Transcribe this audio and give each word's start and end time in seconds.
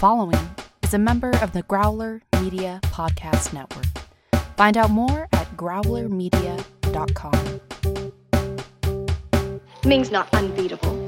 following 0.00 0.40
is 0.82 0.94
a 0.94 0.98
member 0.98 1.30
of 1.42 1.52
the 1.52 1.62
Growler 1.64 2.22
Media 2.40 2.80
Podcast 2.84 3.52
Network. 3.52 3.84
Find 4.56 4.78
out 4.78 4.88
more 4.88 5.28
at 5.34 5.54
growlermedia.com. 5.58 7.60
Ming's 9.84 10.10
not 10.10 10.32
unbeatable. 10.32 11.06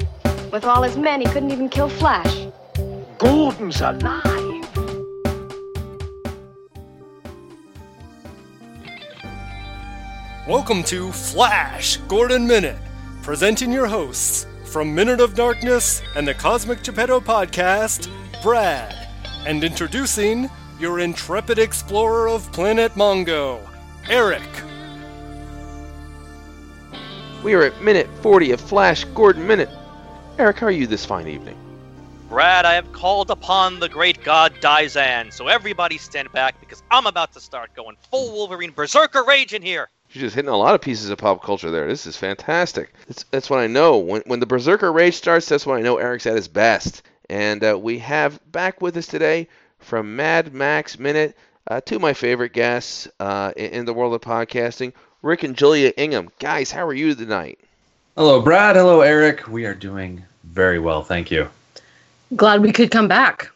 With 0.52 0.66
all 0.66 0.82
his 0.82 0.98
men, 0.98 1.22
he 1.22 1.26
couldn't 1.28 1.52
even 1.52 1.70
kill 1.70 1.88
Flash. 1.88 2.48
Gordon's 3.16 3.80
alive. 3.80 4.68
Welcome 10.46 10.82
to 10.82 11.10
Flash 11.12 11.96
Gordon 12.08 12.46
Minute, 12.46 12.76
presenting 13.22 13.72
your 13.72 13.86
hosts 13.86 14.46
from 14.66 14.94
Minute 14.94 15.20
of 15.20 15.34
Darkness 15.34 16.02
and 16.14 16.28
the 16.28 16.34
Cosmic 16.34 16.82
Geppetto 16.82 17.20
podcast, 17.20 18.10
Brad, 18.42 19.06
and 19.46 19.62
introducing 19.62 20.50
your 20.80 20.98
intrepid 20.98 21.60
explorer 21.60 22.28
of 22.28 22.50
Planet 22.50 22.92
Mongo, 22.94 23.60
Eric. 24.08 24.42
We 27.44 27.54
are 27.54 27.62
at 27.62 27.80
minute 27.82 28.08
40 28.20 28.50
of 28.50 28.60
Flash 28.60 29.04
Gordon 29.04 29.46
Minute. 29.46 29.68
Eric, 30.40 30.58
how 30.58 30.66
are 30.66 30.72
you 30.72 30.88
this 30.88 31.06
fine 31.06 31.28
evening? 31.28 31.56
Brad, 32.28 32.64
I 32.64 32.74
have 32.74 32.90
called 32.92 33.30
upon 33.30 33.78
the 33.78 33.88
great 33.88 34.24
god 34.24 34.52
Daizan, 34.60 35.32
so 35.32 35.46
everybody 35.46 35.96
stand 35.96 36.32
back 36.32 36.58
because 36.58 36.82
I'm 36.90 37.06
about 37.06 37.32
to 37.34 37.40
start 37.40 37.72
going 37.76 37.96
full 38.10 38.32
Wolverine 38.32 38.72
Berserker 38.72 39.22
Rage 39.22 39.54
in 39.54 39.62
here. 39.62 39.88
You're 40.10 40.22
just 40.22 40.34
hitting 40.34 40.50
a 40.50 40.56
lot 40.56 40.74
of 40.74 40.80
pieces 40.80 41.10
of 41.10 41.18
pop 41.18 41.44
culture 41.44 41.70
there. 41.70 41.86
This 41.86 42.06
is 42.06 42.16
fantastic. 42.16 42.92
That's, 43.06 43.22
that's 43.30 43.48
what 43.48 43.60
I 43.60 43.68
know. 43.68 43.98
When, 43.98 44.22
when 44.26 44.40
the 44.40 44.46
Berserker 44.46 44.92
Rage 44.92 45.14
starts, 45.14 45.48
that's 45.48 45.64
when 45.64 45.78
I 45.78 45.82
know 45.82 45.98
Eric's 45.98 46.26
at 46.26 46.34
his 46.34 46.48
best. 46.48 47.02
And 47.32 47.64
uh, 47.64 47.78
we 47.80 47.98
have 48.00 48.38
back 48.52 48.82
with 48.82 48.94
us 48.98 49.06
today 49.06 49.48
from 49.78 50.16
Mad 50.16 50.52
Max 50.52 50.98
Minute 50.98 51.34
uh, 51.66 51.80
two 51.80 51.96
of 51.96 52.02
my 52.02 52.12
favorite 52.12 52.52
guests 52.52 53.08
uh, 53.20 53.52
in, 53.56 53.70
in 53.70 53.84
the 53.86 53.94
world 53.94 54.12
of 54.12 54.20
podcasting, 54.20 54.92
Rick 55.22 55.42
and 55.42 55.56
Julia 55.56 55.94
Ingham. 55.96 56.30
Guys, 56.40 56.70
how 56.70 56.86
are 56.86 56.92
you 56.92 57.14
tonight? 57.14 57.58
Hello, 58.18 58.42
Brad. 58.42 58.76
Hello, 58.76 59.00
Eric. 59.00 59.48
We 59.48 59.64
are 59.64 59.72
doing 59.72 60.22
very 60.44 60.78
well, 60.78 61.02
thank 61.02 61.30
you. 61.30 61.48
Glad 62.36 62.60
we 62.60 62.70
could 62.70 62.90
come 62.90 63.08
back. 63.08 63.50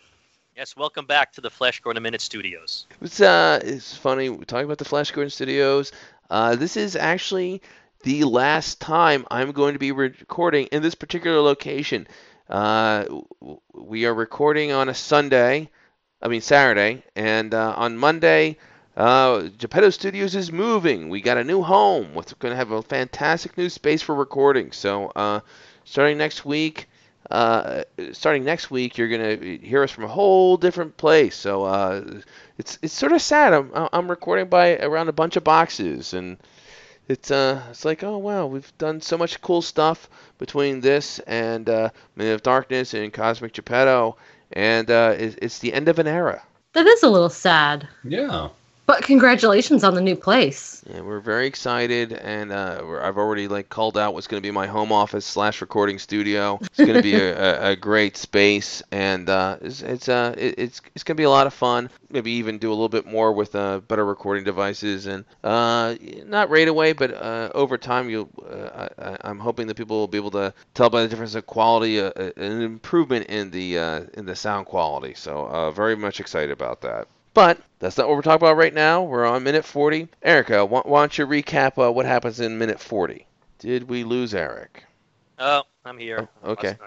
Yes, 0.57 0.75
welcome 0.75 1.05
back 1.05 1.35
to 1.35 1.43
the 1.43 1.51
Flash 1.51 1.81
Gordon 1.81 2.03
Minute 2.03 2.23
Studios. 2.23 2.87
It's 3.03 3.21
uh, 3.21 3.61
it's 3.63 3.95
funny 3.95 4.31
we're 4.31 4.45
talking 4.45 4.65
about 4.65 4.79
the 4.79 4.87
Flash 4.87 5.11
Gordon 5.11 5.29
Studios. 5.29 5.93
Uh, 6.31 6.57
this 6.57 6.79
is 6.79 6.97
actually 6.97 7.61
the 8.05 8.25
last 8.25 8.81
time 8.81 9.27
I'm 9.31 9.53
going 9.53 9.75
to 9.75 9.79
be 9.79 9.93
recording 9.93 10.69
in 10.69 10.83
this 10.83 10.95
particular 10.95 11.43
location. 11.43 12.07
Uh, 12.49 13.05
we 13.75 14.07
are 14.07 14.15
recording 14.15 14.71
on 14.71 14.89
a 14.89 14.95
Sunday, 14.95 15.69
I 16.23 16.29
mean 16.29 16.41
Saturday, 16.41 17.03
and 17.17 17.53
uh, 17.53 17.75
on 17.77 17.97
Monday, 17.97 18.59
uh, 18.97 19.49
Geppetto 19.59 19.91
Studios 19.91 20.37
is 20.37 20.53
moving. 20.53 21.09
We 21.09 21.21
got 21.21 21.39
a 21.39 21.45
new 21.45 21.63
home. 21.63 22.15
We're 22.15 22.23
going 22.39 22.53
to 22.53 22.57
have 22.57 22.71
a 22.71 22.83
fantastic 22.83 23.59
new 23.59 23.69
space 23.69 24.01
for 24.01 24.15
recording. 24.15 24.71
So 24.71 25.11
uh, 25.17 25.41
starting 25.85 26.19
next 26.19 26.45
week, 26.45 26.89
uh, 27.31 27.83
starting 28.13 28.45
next 28.45 28.71
week, 28.71 28.97
you're 28.97 29.09
going 29.09 29.41
to 29.41 29.59
hear 29.59 29.83
us 29.83 29.91
from 29.91 30.05
a 30.05 30.09
whole 30.09 30.57
different 30.57 30.97
place. 30.97 31.35
So 31.35 31.65
uh, 31.65 32.21
it's 32.59 32.79
it's 32.81 32.95
sort 32.95 33.11
of 33.11 33.21
sad. 33.21 33.55
I'm 33.55 33.89
I'm 33.93 34.09
recording 34.09 34.49
by 34.49 34.77
around 34.77 35.09
a 35.09 35.13
bunch 35.13 35.37
of 35.37 35.43
boxes, 35.43 36.15
and 36.15 36.39
it's 37.09 37.31
uh 37.31 37.63
it's 37.71 37.85
like 37.85 38.03
oh 38.03 38.19
wow, 38.19 38.47
we've 38.47 38.73
done 38.79 39.01
so 39.01 39.17
much 39.17 39.41
cool 39.41 39.63
stuff 39.63 40.09
between 40.39 40.81
this 40.81 41.19
and 41.21 41.69
uh, 41.69 41.91
Minute 42.17 42.35
of 42.35 42.43
Darkness 42.43 42.95
and 42.95 43.13
Cosmic 43.13 43.53
Geppetto, 43.53 44.17
and 44.53 44.91
uh, 44.91 45.15
it's, 45.17 45.37
it's 45.41 45.59
the 45.59 45.73
end 45.73 45.89
of 45.89 45.99
an 45.99 46.07
era. 46.07 46.43
That 46.73 46.87
is 46.87 47.03
a 47.03 47.09
little 47.09 47.31
sad. 47.31 47.89
Yeah. 48.05 48.49
But 48.87 49.03
congratulations 49.03 49.83
on 49.83 49.95
the 49.97 50.01
new 50.01 50.15
place. 50.15 50.85
Yeah, 50.89 51.01
we're 51.01 51.19
very 51.19 51.49
excited, 51.49 52.13
and 52.13 52.53
uh, 52.53 52.83
we're- 52.85 53.03
I've 53.03 53.19
already 53.19 53.49
like 53.49 53.69
called 53.69 53.99
out 53.99 54.15
what's 54.15 54.29
going 54.29 54.41
to 54.41 54.47
be 54.47 54.53
my 54.53 54.69
home 54.69 54.93
office 54.93 55.27
slash 55.27 55.61
recording 55.61 55.99
studio. 55.99 56.59
It's 56.63 56.77
going 56.79 56.95
to 56.95 57.03
be 57.03 57.15
a, 57.17 57.37
a, 57.69 57.71
a 57.73 57.77
great 57.77 58.17
space, 58.17 58.85
and 58.93 59.29
uh, 59.29 59.57
it's 59.61 59.83
it's 59.83 60.09
uh 60.09 60.35
it, 60.39 60.55
it's 60.59 60.81
it's 60.95 61.03
going 61.03 61.17
to 61.17 61.21
be 61.21 61.25
a 61.25 61.31
lot 61.31 61.49
of 61.49 61.55
fun. 61.55 61.91
Maybe 62.11 62.31
even 62.33 62.59
do 62.59 62.69
a 62.69 62.75
little 62.75 62.89
bit 62.89 63.07
more 63.07 63.33
with 63.33 63.57
uh, 63.57 63.81
better 63.81 64.05
recording 64.05 64.45
devices, 64.45 65.07
and 65.07 65.25
uh, 65.43 65.97
not 66.25 66.49
right 66.51 66.69
away, 66.69 66.93
but 66.93 67.13
uh, 67.13 67.51
over 67.57 67.77
time. 67.79 68.07
Uh, 68.07 68.89
I, 68.99 69.17
I'm 69.23 69.41
hoping 69.41 69.67
that 69.67 69.75
people 69.77 69.97
will 69.99 70.07
be 70.07 70.19
able 70.19 70.31
to 70.33 70.55
tell 70.75 70.91
by 70.91 71.03
the 71.03 71.09
difference 71.09 71.35
of 71.35 71.45
quality, 71.47 71.99
an 71.99 72.13
improvement 72.37 73.27
in 73.27 73.51
the 73.51 73.79
uh, 73.79 74.01
in 74.15 74.27
the 74.27 74.37
sound 74.37 74.67
quality. 74.67 75.15
So 75.15 75.47
uh, 75.49 75.71
very 75.73 75.97
much 75.97 76.21
excited 76.21 76.53
about 76.53 76.83
that. 76.83 77.09
But 77.37 77.59
that's 77.81 77.99
not 77.99 78.09
what 78.09 78.17
we're 78.17 78.23
talking 78.23 78.47
about 78.49 78.57
right 78.57 78.73
now. 78.73 79.03
We're 79.03 79.27
on 79.27 79.43
minute 79.43 79.67
40. 79.67 80.09
Erica, 80.23 80.65
why, 80.65 80.81
why 80.87 81.03
don't 81.03 81.19
you 81.19 81.27
recap 81.27 81.77
uh, 81.77 81.93
what 81.93 82.07
happens 82.07 82.41
in 82.41 82.57
minute 82.57 82.81
40? 82.81 83.27
Did 83.59 83.91
we 83.91 84.05
lose 84.05 84.33
Eric? 84.33 84.85
Oh, 85.39 85.65
I'm 85.85 85.99
here. 85.99 86.31
Oh, 86.43 86.53
okay. 86.53 86.79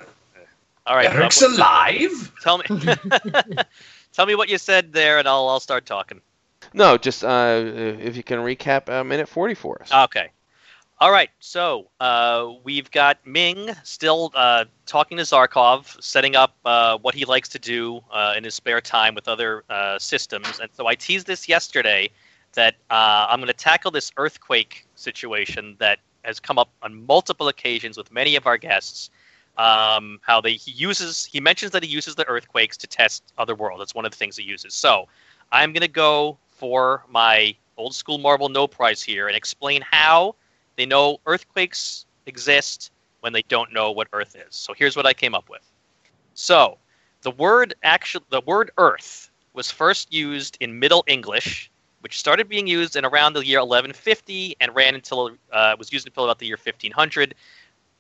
All 0.88 0.96
right. 0.96 1.06
Eric's 1.06 1.40
well, 1.42 1.56
alive? 1.56 2.32
Tell 2.42 2.58
me, 2.58 2.66
tell 4.12 4.26
me 4.26 4.34
what 4.34 4.50
you 4.50 4.58
said 4.58 4.92
there, 4.92 5.20
and 5.20 5.28
I'll 5.28 5.48
I'll 5.48 5.60
start 5.60 5.86
talking. 5.86 6.20
No, 6.74 6.98
just 6.98 7.24
uh, 7.24 7.62
if 7.64 8.18
you 8.18 8.24
can 8.24 8.40
recap 8.40 8.90
uh, 8.90 9.04
minute 9.04 9.30
40 9.30 9.54
for 9.54 9.80
us. 9.84 9.94
Okay. 9.94 10.32
All 11.02 11.12
right. 11.12 11.30
So 11.40 11.90
uh, 12.02 12.52
we've 12.66 12.92
got 12.92 13.26
Ming 13.26 13.70
still 13.84 14.32
uh, 14.36 14.66
talking 14.86 15.18
to 15.18 15.24
Zarkov, 15.24 16.02
setting 16.04 16.36
up 16.36 16.58
uh, 16.66 16.98
what 16.98 17.16
he 17.16 17.24
likes 17.24 17.48
to 17.50 17.60
do 17.60 18.02
uh, 18.12 18.34
in 18.36 18.44
his 18.44 18.54
spare 18.54 18.82
time 18.82 19.16
with 19.16 19.30
other 19.30 19.64
uh, 19.70 19.98
systems. 19.98 20.60
And 20.60 20.70
so 20.74 20.88
I 20.88 20.96
teased 20.96 21.26
this 21.26 21.48
yesterday 21.48 22.10
that 22.52 22.76
uh, 22.90 23.28
I'm 23.30 23.40
going 23.40 23.48
to 23.48 23.54
tackle 23.54 23.92
this 23.92 24.12
earthquake 24.18 24.88
situation 24.96 25.78
that 25.80 26.00
has 26.26 26.42
come 26.42 26.60
up 26.60 26.70
on 26.82 27.06
multiple 27.06 27.48
occasions 27.48 27.98
with 27.98 28.12
many 28.12 28.36
of 28.36 28.46
our 28.46 28.58
guests. 28.58 29.10
Um, 29.58 30.20
how 30.22 30.40
they 30.42 30.54
he 30.54 30.72
uses 30.72 31.26
he 31.26 31.42
mentions 31.42 31.72
that 31.74 31.84
he 31.84 31.90
uses 31.90 32.16
the 32.16 32.26
earthquakes 32.28 32.78
to 32.78 32.88
test 32.88 33.34
other 33.38 33.56
worlds. 33.56 33.80
That's 33.80 33.96
one 33.96 34.06
of 34.06 34.12
the 34.12 34.18
things 34.18 34.38
he 34.38 34.44
uses. 34.44 34.74
So 34.74 35.08
I'm 35.52 35.72
going 35.74 35.82
to 35.82 35.88
go 35.88 36.38
for 36.48 37.06
my 37.10 37.56
old 37.78 37.94
school 37.94 38.18
Marvel 38.18 38.50
no 38.50 38.68
prize 38.68 39.02
here 39.02 39.28
and 39.28 39.36
explain 39.36 39.82
how 39.82 40.36
they 40.80 40.86
know 40.86 41.20
earthquakes 41.26 42.06
exist 42.26 42.92
when 43.20 43.34
they 43.34 43.42
don't 43.44 43.74
know 43.74 43.92
what 43.92 44.08
Earth 44.14 44.36
is. 44.36 44.56
So 44.56 44.74
here's 44.74 44.96
what 44.96 45.06
I 45.06 45.14
came 45.14 45.36
up 45.36 45.50
with. 45.50 45.62
So 46.36 46.78
the 47.22 47.32
word 47.32 47.74
actually, 47.84 48.24
the 48.30 48.42
word 48.42 48.72
Earth 48.78 49.30
was 49.54 49.70
first 49.70 50.14
used 50.14 50.58
in 50.62 50.80
Middle 50.80 51.04
English, 51.08 51.70
which 52.00 52.18
started 52.18 52.48
being 52.48 52.66
used 52.66 52.96
in 52.96 53.04
around 53.04 53.34
the 53.34 53.46
year 53.46 53.60
1150 53.60 54.56
and 54.62 54.74
ran 54.74 54.96
until 54.96 55.32
uh, 55.52 55.76
was 55.78 55.92
used 55.92 56.08
until 56.08 56.24
about 56.24 56.40
the 56.40 56.46
year 56.46 56.58
1500. 56.62 57.36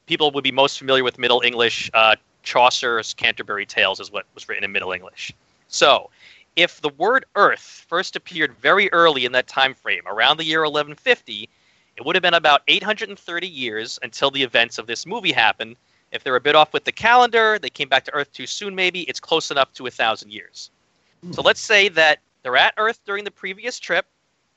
People 0.05 0.31
would 0.31 0.43
be 0.43 0.51
most 0.51 0.79
familiar 0.79 1.03
with 1.03 1.19
Middle 1.19 1.41
English. 1.43 1.91
Uh, 1.93 2.15
Chaucer's 2.43 3.13
Canterbury 3.13 3.65
Tales 3.65 3.99
is 3.99 4.09
what 4.09 4.25
was 4.33 4.47
written 4.47 4.63
in 4.63 4.71
Middle 4.71 4.93
English. 4.93 5.33
So 5.67 6.09
if 6.55 6.79
the 6.79 6.89
word 6.89 7.25
Earth 7.35 7.85
first 7.89 8.15
appeared 8.15 8.55
very 8.55 8.91
early 8.93 9.25
in 9.25 9.33
that 9.33 9.47
time 9.47 9.73
frame, 9.73 10.03
around 10.07 10.37
the 10.37 10.45
year 10.45 10.61
1150, 10.61 11.49
it 11.99 12.05
would 12.05 12.15
have 12.15 12.23
been 12.23 12.33
about 12.33 12.61
830 12.69 13.45
years 13.45 13.99
until 14.01 14.31
the 14.31 14.41
events 14.41 14.77
of 14.77 14.87
this 14.87 15.05
movie 15.05 15.33
happened. 15.33 15.75
If 16.13 16.23
they're 16.23 16.37
a 16.37 16.41
bit 16.41 16.55
off 16.55 16.71
with 16.71 16.85
the 16.85 16.93
calendar, 16.93 17.59
they 17.59 17.69
came 17.69 17.89
back 17.89 18.05
to 18.05 18.13
Earth 18.13 18.31
too 18.31 18.47
soon, 18.47 18.73
maybe, 18.73 19.01
it's 19.01 19.19
close 19.19 19.51
enough 19.51 19.73
to 19.73 19.85
a 19.85 19.91
thousand 19.91 20.31
years. 20.31 20.71
Hmm. 21.21 21.33
So 21.33 21.41
let's 21.41 21.59
say 21.59 21.89
that 21.89 22.19
they're 22.41 22.55
at 22.55 22.73
Earth 22.77 23.01
during 23.05 23.25
the 23.25 23.31
previous 23.31 23.79
trip. 23.79 24.05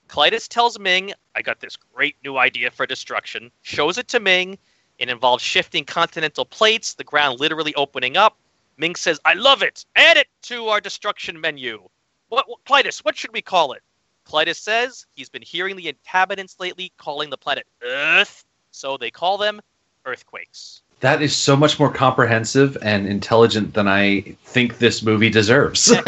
Klytus 0.08 0.46
tells 0.46 0.78
Ming, 0.78 1.14
I 1.34 1.42
got 1.42 1.58
this 1.58 1.76
great 1.92 2.14
new 2.22 2.36
idea 2.36 2.70
for 2.70 2.86
destruction, 2.86 3.50
shows 3.62 3.98
it 3.98 4.06
to 4.08 4.20
Ming. 4.20 4.56
It 4.98 5.08
involves 5.08 5.42
shifting 5.42 5.84
continental 5.84 6.44
plates, 6.44 6.94
the 6.94 7.02
ground 7.02 7.40
literally 7.40 7.74
opening 7.74 8.16
up. 8.16 8.36
Ming 8.76 8.94
says, 8.94 9.18
I 9.24 9.34
love 9.34 9.62
it. 9.62 9.84
Add 9.96 10.16
it 10.16 10.28
to 10.42 10.68
our 10.68 10.80
destruction 10.80 11.40
menu. 11.40 11.88
What, 12.28 12.48
what 12.48 12.64
Klytus, 12.66 13.00
what 13.00 13.16
should 13.16 13.32
we 13.32 13.42
call 13.42 13.72
it? 13.72 13.82
Klytus 14.26 14.56
says 14.56 15.06
he's 15.14 15.28
been 15.28 15.42
hearing 15.42 15.76
the 15.76 15.88
inhabitants 15.88 16.56
lately 16.58 16.92
calling 16.98 17.30
the 17.30 17.36
planet 17.36 17.66
Earth, 17.82 18.44
so 18.70 18.96
they 18.96 19.10
call 19.10 19.38
them 19.38 19.60
earthquakes. 20.04 20.82
That 21.00 21.20
is 21.20 21.34
so 21.34 21.56
much 21.56 21.80
more 21.80 21.92
comprehensive 21.92 22.78
and 22.82 23.06
intelligent 23.06 23.74
than 23.74 23.88
I 23.88 24.20
think 24.44 24.78
this 24.78 25.02
movie 25.02 25.30
deserves. 25.30 25.92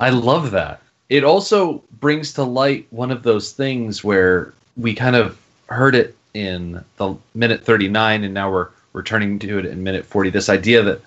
I 0.00 0.10
love 0.10 0.50
that. 0.52 0.80
It 1.08 1.24
also 1.24 1.82
brings 2.00 2.32
to 2.34 2.42
light 2.42 2.86
one 2.90 3.10
of 3.10 3.22
those 3.22 3.52
things 3.52 4.04
where 4.04 4.52
we 4.76 4.94
kind 4.94 5.16
of 5.16 5.38
heard 5.68 5.94
it 5.94 6.16
in 6.34 6.84
the 6.96 7.16
minute 7.34 7.64
39 7.64 8.24
and 8.24 8.34
now 8.34 8.50
we're 8.50 8.68
returning 8.92 9.38
to 9.38 9.58
it 9.58 9.66
in 9.66 9.82
minute 9.82 10.04
40 10.04 10.30
this 10.30 10.48
idea 10.48 10.82
that 10.82 11.00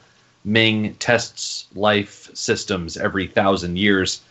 Ming 0.44 0.96
tests 0.96 1.68
life 1.76 2.30
systems 2.36 2.98
every 2.98 3.28
thousand 3.28 3.78
years. 3.78 4.22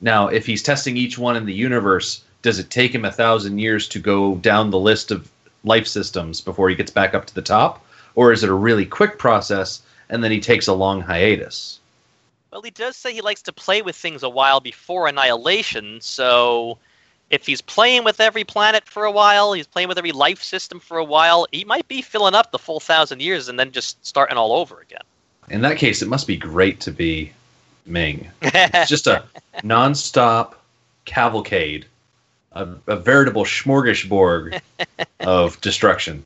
Now, 0.00 0.28
if 0.28 0.46
he's 0.46 0.62
testing 0.62 0.96
each 0.96 1.18
one 1.18 1.36
in 1.36 1.46
the 1.46 1.54
universe, 1.54 2.22
does 2.42 2.58
it 2.58 2.70
take 2.70 2.94
him 2.94 3.04
a 3.04 3.12
thousand 3.12 3.58
years 3.58 3.88
to 3.88 3.98
go 3.98 4.36
down 4.36 4.70
the 4.70 4.78
list 4.78 5.10
of 5.10 5.30
life 5.64 5.86
systems 5.86 6.40
before 6.40 6.68
he 6.68 6.76
gets 6.76 6.90
back 6.90 7.14
up 7.14 7.26
to 7.26 7.34
the 7.34 7.42
top? 7.42 7.84
Or 8.14 8.32
is 8.32 8.44
it 8.44 8.50
a 8.50 8.54
really 8.54 8.86
quick 8.86 9.18
process 9.18 9.82
and 10.08 10.24
then 10.24 10.30
he 10.30 10.40
takes 10.40 10.66
a 10.66 10.72
long 10.72 11.00
hiatus. 11.00 11.80
Well, 12.50 12.62
he 12.62 12.70
does 12.70 12.96
say 12.96 13.12
he 13.12 13.20
likes 13.20 13.42
to 13.42 13.52
play 13.52 13.82
with 13.82 13.96
things 13.96 14.22
a 14.22 14.28
while 14.28 14.60
before 14.60 15.06
annihilation, 15.06 16.00
so 16.00 16.78
if 17.30 17.46
he's 17.46 17.60
playing 17.60 18.04
with 18.04 18.20
every 18.20 18.44
planet 18.44 18.88
for 18.88 19.04
a 19.04 19.12
while, 19.12 19.52
he's 19.52 19.66
playing 19.66 19.88
with 19.88 19.98
every 19.98 20.12
life 20.12 20.42
system 20.42 20.80
for 20.80 20.96
a 20.96 21.04
while, 21.04 21.46
he 21.52 21.64
might 21.64 21.86
be 21.88 22.00
filling 22.00 22.34
up 22.34 22.50
the 22.50 22.58
full 22.58 22.80
thousand 22.80 23.20
years 23.20 23.48
and 23.48 23.60
then 23.60 23.70
just 23.70 24.04
starting 24.04 24.38
all 24.38 24.52
over 24.52 24.80
again. 24.80 25.02
In 25.50 25.60
that 25.62 25.78
case, 25.78 26.02
it 26.02 26.08
must 26.08 26.26
be 26.26 26.36
great 26.36 26.80
to 26.80 26.90
be 26.92 27.32
Ming. 27.86 28.30
It's 28.42 28.88
just 28.90 29.06
a 29.06 29.24
nonstop 29.62 30.54
cavalcade, 31.04 31.86
a, 32.52 32.68
a 32.86 32.96
veritable 32.96 33.44
smorgasbord 33.44 34.60
of 35.20 35.60
destruction. 35.62 36.24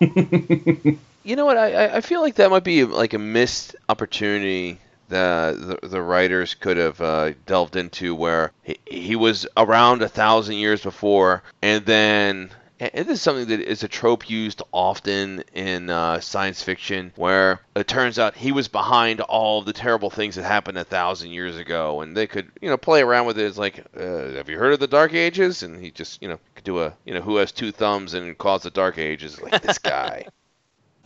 You 0.00 1.36
know 1.36 1.44
what? 1.46 1.56
I, 1.56 1.72
I- 1.86 1.96
I 1.96 2.00
feel 2.00 2.20
like 2.20 2.36
that 2.36 2.50
might 2.50 2.64
be 2.64 2.84
like 2.84 3.14
a 3.14 3.18
missed 3.18 3.76
opportunity 3.88 4.78
that 5.08 5.52
the, 5.60 5.86
the 5.88 6.00
writers 6.02 6.54
could 6.54 6.76
have 6.76 7.00
uh, 7.00 7.32
delved 7.46 7.76
into 7.76 8.14
where 8.14 8.50
he, 8.62 8.78
he 8.86 9.16
was 9.16 9.46
around 9.56 10.02
a 10.02 10.08
thousand 10.08 10.56
years 10.56 10.82
before, 10.82 11.42
and 11.62 11.84
then. 11.86 12.50
And 12.82 13.06
this 13.06 13.18
is 13.18 13.22
something 13.22 13.46
that 13.46 13.60
is 13.60 13.84
a 13.84 13.88
trope 13.88 14.28
used 14.28 14.60
often 14.72 15.44
in 15.54 15.88
uh, 15.88 16.18
science 16.18 16.64
fiction, 16.64 17.12
where 17.14 17.60
it 17.76 17.86
turns 17.86 18.18
out 18.18 18.36
he 18.36 18.50
was 18.50 18.66
behind 18.66 19.20
all 19.20 19.62
the 19.62 19.72
terrible 19.72 20.10
things 20.10 20.34
that 20.34 20.42
happened 20.42 20.76
a 20.76 20.82
thousand 20.82 21.30
years 21.30 21.56
ago, 21.56 22.00
and 22.00 22.16
they 22.16 22.26
could, 22.26 22.50
you 22.60 22.68
know, 22.68 22.76
play 22.76 23.00
around 23.00 23.26
with 23.26 23.38
it. 23.38 23.46
It's 23.46 23.56
like, 23.56 23.84
uh, 23.96 24.32
have 24.32 24.48
you 24.48 24.58
heard 24.58 24.72
of 24.72 24.80
the 24.80 24.88
Dark 24.88 25.14
Ages? 25.14 25.62
And 25.62 25.80
he 25.80 25.92
just, 25.92 26.20
you 26.20 26.28
know, 26.28 26.40
could 26.56 26.64
do 26.64 26.82
a, 26.82 26.92
you 27.04 27.14
know, 27.14 27.20
who 27.20 27.36
has 27.36 27.52
two 27.52 27.70
thumbs 27.70 28.14
and 28.14 28.36
caused 28.36 28.64
the 28.64 28.70
Dark 28.70 28.98
Ages? 28.98 29.40
Like 29.40 29.62
this 29.62 29.78
guy. 29.78 30.26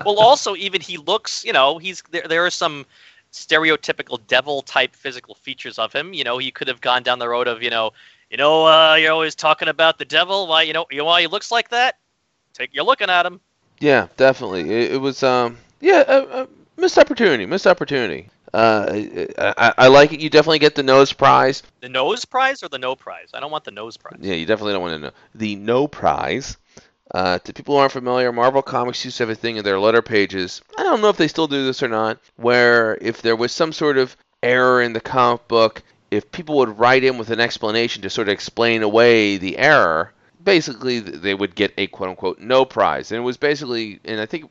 well, 0.02 0.18
also, 0.18 0.56
even 0.56 0.80
he 0.80 0.96
looks, 0.96 1.44
you 1.44 1.52
know, 1.52 1.76
he's 1.76 2.02
there. 2.10 2.26
There 2.26 2.46
are 2.46 2.50
some 2.50 2.86
stereotypical 3.32 4.18
devil 4.26 4.62
type 4.62 4.96
physical 4.96 5.34
features 5.34 5.78
of 5.78 5.92
him. 5.92 6.14
You 6.14 6.24
know, 6.24 6.38
he 6.38 6.50
could 6.50 6.68
have 6.68 6.80
gone 6.80 7.02
down 7.02 7.18
the 7.18 7.28
road 7.28 7.48
of, 7.48 7.62
you 7.62 7.68
know, 7.68 7.92
you 8.30 8.36
know, 8.36 8.66
uh, 8.66 8.94
you're 8.94 9.12
always 9.12 9.34
talking 9.34 9.68
about 9.68 9.98
the 9.98 10.04
devil. 10.04 10.46
Why, 10.46 10.62
you 10.62 10.72
know, 10.72 10.86
you 10.90 10.98
know 10.98 11.04
why 11.04 11.20
he 11.20 11.26
looks 11.26 11.50
like 11.50 11.70
that? 11.70 11.98
Take, 12.54 12.74
you're 12.74 12.84
looking 12.84 13.10
at 13.10 13.26
him. 13.26 13.40
Yeah, 13.80 14.08
definitely. 14.16 14.62
It, 14.70 14.92
it 14.92 14.96
was, 14.96 15.22
um, 15.22 15.58
yeah, 15.80 16.04
a, 16.06 16.42
a 16.42 16.48
missed 16.76 16.98
opportunity. 16.98 17.46
Missed 17.46 17.66
opportunity. 17.66 18.30
Uh, 18.54 18.86
I, 18.90 19.54
I, 19.56 19.74
I 19.78 19.88
like 19.88 20.12
it. 20.12 20.20
You 20.20 20.30
definitely 20.30 20.60
get 20.60 20.74
the 20.74 20.82
nose 20.82 21.12
prize. 21.12 21.62
The 21.80 21.88
nose 21.88 22.24
prize 22.24 22.62
or 22.62 22.68
the 22.68 22.78
no 22.78 22.96
prize? 22.96 23.28
I 23.34 23.40
don't 23.40 23.50
want 23.50 23.64
the 23.64 23.70
nose 23.70 23.96
prize. 23.96 24.18
Yeah, 24.20 24.34
you 24.34 24.46
definitely 24.46 24.72
don't 24.72 24.82
want 24.82 24.94
to 24.94 25.06
know 25.08 25.12
the 25.34 25.56
no 25.56 25.86
prize. 25.86 26.56
Uh, 27.12 27.38
to 27.38 27.52
people 27.52 27.74
who 27.74 27.80
aren't 27.80 27.92
familiar, 27.92 28.32
Marvel 28.32 28.62
Comics 28.62 29.04
used 29.04 29.18
to 29.18 29.22
have 29.22 29.30
a 29.30 29.34
thing 29.34 29.58
in 29.58 29.64
their 29.64 29.78
letter 29.78 30.02
pages. 30.02 30.60
I 30.76 30.82
don't 30.82 31.00
know 31.00 31.08
if 31.08 31.16
they 31.16 31.28
still 31.28 31.46
do 31.46 31.64
this 31.64 31.82
or 31.82 31.88
not, 31.88 32.18
where 32.36 32.98
if 33.00 33.22
there 33.22 33.36
was 33.36 33.52
some 33.52 33.72
sort 33.72 33.96
of 33.96 34.16
error 34.42 34.82
in 34.82 34.92
the 34.92 35.00
comic 35.00 35.46
book, 35.46 35.82
if 36.10 36.30
people 36.30 36.56
would 36.58 36.78
write 36.78 37.04
in 37.04 37.18
with 37.18 37.30
an 37.30 37.40
explanation 37.40 38.02
to 38.02 38.10
sort 38.10 38.28
of 38.28 38.32
explain 38.32 38.82
away 38.82 39.36
the 39.36 39.58
error, 39.58 40.12
basically 40.42 41.00
they 41.00 41.34
would 41.34 41.54
get 41.54 41.72
a 41.76 41.86
quote 41.86 42.10
unquote 42.10 42.38
no 42.38 42.64
prize. 42.64 43.10
And 43.10 43.18
it 43.18 43.24
was 43.24 43.36
basically, 43.36 44.00
and 44.04 44.20
I 44.20 44.26
think, 44.26 44.50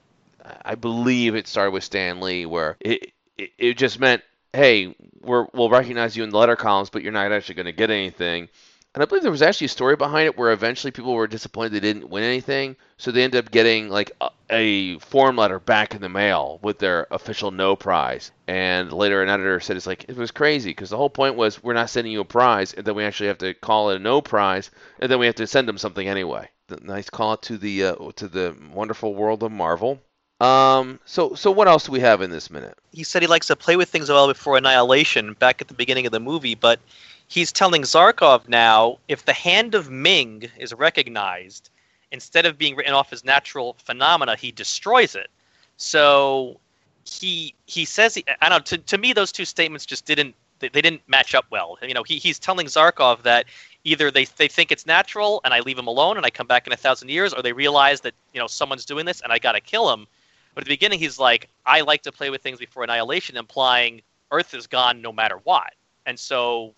I 0.63 0.75
believe 0.75 1.35
it 1.35 1.47
started 1.47 1.71
with 1.71 1.83
Stan 1.83 2.19
Lee, 2.19 2.45
where 2.45 2.77
it 2.79 3.13
it, 3.37 3.51
it 3.57 3.77
just 3.77 3.99
meant, 3.99 4.21
hey, 4.53 4.95
we're, 5.21 5.47
we'll 5.53 5.69
recognize 5.69 6.15
you 6.15 6.23
in 6.23 6.29
the 6.29 6.37
letter 6.37 6.55
columns, 6.55 6.89
but 6.89 7.03
you're 7.03 7.11
not 7.11 7.31
actually 7.31 7.55
going 7.55 7.65
to 7.65 7.71
get 7.71 7.89
anything. 7.89 8.49
And 8.95 9.01
I 9.03 9.05
believe 9.05 9.23
there 9.23 9.31
was 9.31 9.41
actually 9.41 9.65
a 9.65 9.69
story 9.69 9.97
behind 9.97 10.25
it 10.25 10.37
where 10.37 10.53
eventually 10.53 10.89
people 10.89 11.13
were 11.13 11.27
disappointed 11.27 11.73
they 11.73 11.81
didn't 11.81 12.09
win 12.09 12.23
anything, 12.23 12.77
so 12.95 13.11
they 13.11 13.25
ended 13.25 13.43
up 13.43 13.51
getting 13.51 13.89
like 13.89 14.09
a, 14.21 14.29
a 14.49 14.99
form 14.99 15.35
letter 15.35 15.59
back 15.59 15.93
in 15.93 15.99
the 15.99 16.07
mail 16.07 16.59
with 16.61 16.79
their 16.79 17.05
official 17.11 17.51
no 17.51 17.75
prize. 17.75 18.31
And 18.47 18.93
later 18.93 19.21
an 19.21 19.27
editor 19.27 19.59
said 19.59 19.75
it's 19.75 19.85
like 19.85 20.05
it 20.07 20.15
was 20.15 20.31
crazy 20.31 20.69
because 20.69 20.91
the 20.91 20.97
whole 20.97 21.09
point 21.09 21.35
was 21.35 21.61
we're 21.61 21.73
not 21.73 21.89
sending 21.89 22.13
you 22.13 22.21
a 22.21 22.25
prize, 22.25 22.71
and 22.71 22.85
then 22.85 22.95
we 22.95 23.03
actually 23.03 23.27
have 23.27 23.37
to 23.39 23.53
call 23.53 23.89
it 23.89 23.97
a 23.97 23.99
no 23.99 24.21
prize, 24.21 24.71
and 24.99 25.11
then 25.11 25.19
we 25.19 25.25
have 25.25 25.35
to 25.35 25.45
send 25.45 25.67
them 25.67 25.77
something 25.77 26.07
anyway. 26.07 26.47
Nice 26.81 27.09
call 27.09 27.33
out 27.33 27.43
to 27.43 27.57
the 27.57 27.83
uh, 27.83 28.11
to 28.15 28.29
the 28.29 28.55
wonderful 28.73 29.13
world 29.13 29.43
of 29.43 29.51
Marvel. 29.51 29.99
Um, 30.39 31.01
so 31.03 31.35
so 31.35 31.51
what 31.51 31.67
else 31.67 31.87
do 31.87 31.91
we 31.91 31.99
have 31.99 32.21
in 32.21 32.31
this 32.31 32.49
minute? 32.49 32.77
he 32.95 33.03
said 33.03 33.21
he 33.21 33.27
likes 33.27 33.47
to 33.47 33.55
play 33.55 33.75
with 33.75 33.89
things 33.89 34.09
a 34.09 34.13
while 34.13 34.27
before 34.27 34.57
annihilation 34.57 35.33
back 35.33 35.61
at 35.61 35.67
the 35.67 35.73
beginning 35.73 36.05
of 36.05 36.11
the 36.11 36.19
movie, 36.19 36.55
but 36.55 36.79
he's 37.27 37.51
telling 37.51 37.83
Zarkov 37.83 38.47
now 38.47 38.97
if 39.07 39.25
the 39.25 39.33
hand 39.33 39.75
of 39.75 39.89
Ming 39.89 40.49
is 40.57 40.73
recognized, 40.73 41.69
instead 42.11 42.45
of 42.45 42.57
being 42.57 42.75
written 42.75 42.93
off 42.93 43.11
as 43.11 43.23
natural 43.23 43.75
phenomena, 43.83 44.35
he 44.35 44.51
destroys 44.51 45.15
it. 45.15 45.29
So 45.77 46.59
he 47.05 47.53
he 47.65 47.85
says 47.85 48.15
he, 48.15 48.23
I 48.41 48.49
don't 48.49 48.59
know. 48.59 48.77
To, 48.77 48.77
to 48.77 48.97
me, 48.97 49.13
those 49.13 49.31
two 49.31 49.45
statements 49.45 49.85
just 49.85 50.05
didn't 50.05 50.35
they, 50.59 50.69
they 50.69 50.81
didn't 50.81 51.01
match 51.07 51.35
up 51.35 51.45
well. 51.49 51.77
You 51.81 51.93
know, 51.93 52.03
he, 52.03 52.17
he's 52.17 52.39
telling 52.39 52.67
Zarkov 52.67 53.23
that 53.23 53.45
either 53.83 54.11
they 54.11 54.25
they 54.25 54.47
think 54.47 54.71
it's 54.71 54.85
natural 54.85 55.41
and 55.43 55.53
I 55.53 55.59
leave 55.59 55.77
him 55.77 55.87
alone 55.87 56.17
and 56.17 56.25
I 56.25 56.29
come 56.29 56.47
back 56.47 56.67
in 56.67 56.73
a 56.73 56.77
thousand 56.77 57.09
years, 57.09 57.33
or 57.33 57.41
they 57.41 57.53
realize 57.53 58.01
that 58.01 58.13
you 58.33 58.39
know 58.39 58.47
someone's 58.47 58.85
doing 58.85 59.05
this 59.05 59.21
and 59.21 59.31
I 59.31 59.39
got 59.39 59.53
to 59.53 59.61
kill 59.61 59.91
him. 59.91 60.07
But 60.53 60.63
at 60.63 60.65
the 60.67 60.73
beginning, 60.73 60.99
he's 60.99 61.19
like, 61.19 61.49
I 61.65 61.81
like 61.81 62.01
to 62.03 62.13
play 62.13 62.29
with 62.29 62.41
things 62.41 62.59
before 62.59 62.85
annihilation, 62.85 63.35
implying 63.35 64.01
Earth 64.31 64.53
is 64.53 64.67
gone 64.67 65.01
no 65.01 65.11
matter 65.11 65.37
what. 65.43 65.73
And 66.05 66.17
so, 66.17 66.73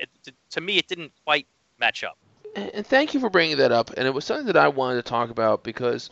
it, 0.00 0.08
to, 0.24 0.32
to 0.50 0.60
me, 0.60 0.78
it 0.78 0.88
didn't 0.88 1.12
quite 1.24 1.46
match 1.78 2.04
up. 2.04 2.18
And 2.56 2.86
thank 2.86 3.14
you 3.14 3.20
for 3.20 3.30
bringing 3.30 3.58
that 3.58 3.72
up. 3.72 3.90
And 3.96 4.06
it 4.06 4.14
was 4.14 4.24
something 4.24 4.46
that 4.46 4.56
I 4.56 4.68
wanted 4.68 4.96
to 4.96 5.08
talk 5.08 5.30
about 5.30 5.62
because 5.62 6.10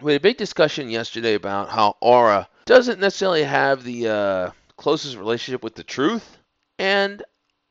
we 0.00 0.12
had 0.12 0.20
a 0.20 0.22
big 0.22 0.36
discussion 0.36 0.90
yesterday 0.90 1.34
about 1.34 1.68
how 1.68 1.96
Aura 2.00 2.48
doesn't 2.64 3.00
necessarily 3.00 3.44
have 3.44 3.84
the 3.84 4.08
uh, 4.08 4.50
closest 4.76 5.16
relationship 5.16 5.62
with 5.62 5.74
the 5.74 5.84
truth. 5.84 6.38
And 6.78 7.22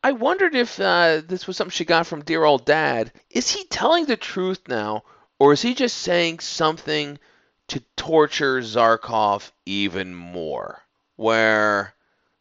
I 0.04 0.14
wondered 0.14 0.56
if 0.56 0.80
uh, 0.80 1.22
this 1.28 1.48
was 1.48 1.58
something 1.58 1.72
she 1.72 1.84
got 1.84 2.08
from 2.08 2.24
dear 2.24 2.44
old 2.44 2.66
dad. 2.66 3.12
Is 3.30 3.52
he 3.52 3.66
telling 3.66 4.06
the 4.06 4.18
truth 4.18 4.62
now, 4.68 5.04
or 5.40 5.54
is 5.54 5.62
he 5.62 5.74
just 5.74 5.98
saying 5.98 6.40
something 6.40 7.18
to 7.70 7.82
torture 7.98 8.62
Zarkov 8.62 9.52
even 9.66 10.14
more? 10.14 10.82
Where 11.16 11.95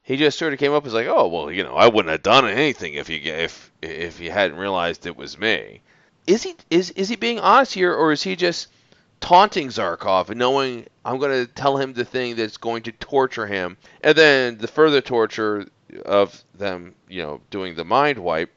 he 0.05 0.17
just 0.17 0.39
sort 0.39 0.53
of 0.53 0.59
came 0.59 0.73
up 0.73 0.87
as 0.87 0.95
like, 0.95 1.09
oh 1.09 1.27
well, 1.27 1.51
you 1.51 1.65
know, 1.65 1.75
I 1.75 1.89
wouldn't 1.89 2.13
have 2.13 2.23
done 2.23 2.47
anything 2.47 2.95
if 2.95 3.09
you 3.09 3.21
if 3.25 3.73
if 3.83 4.21
you 4.21 4.31
hadn't 4.31 4.59
realized 4.59 5.07
it 5.07 5.17
was 5.17 5.39
me. 5.39 5.81
Is 6.27 6.43
he 6.43 6.55
is 6.71 6.91
is 6.91 7.09
he 7.09 7.17
being 7.17 7.41
honest 7.41 7.75
here, 7.75 7.93
or 7.93 8.13
is 8.13 8.23
he 8.23 8.37
just 8.37 8.69
taunting 9.21 9.69
Zarkov 9.69 10.29
and 10.29 10.39
knowing 10.39 10.87
I'm 11.05 11.19
going 11.19 11.47
to 11.47 11.53
tell 11.53 11.79
him 11.79 11.95
the 11.95 12.05
thing 12.05 12.37
that's 12.37 12.59
going 12.59 12.83
to 12.85 12.93
torture 12.93 13.47
him, 13.47 13.77
and 14.03 14.17
then 14.17 14.59
the 14.59 14.69
further 14.69 15.01
torture 15.01 15.67
of 16.05 16.43
them, 16.55 16.95
you 17.09 17.23
know, 17.23 17.41
doing 17.51 17.75
the 17.75 17.85
mind 17.85 18.19
wipe. 18.19 18.51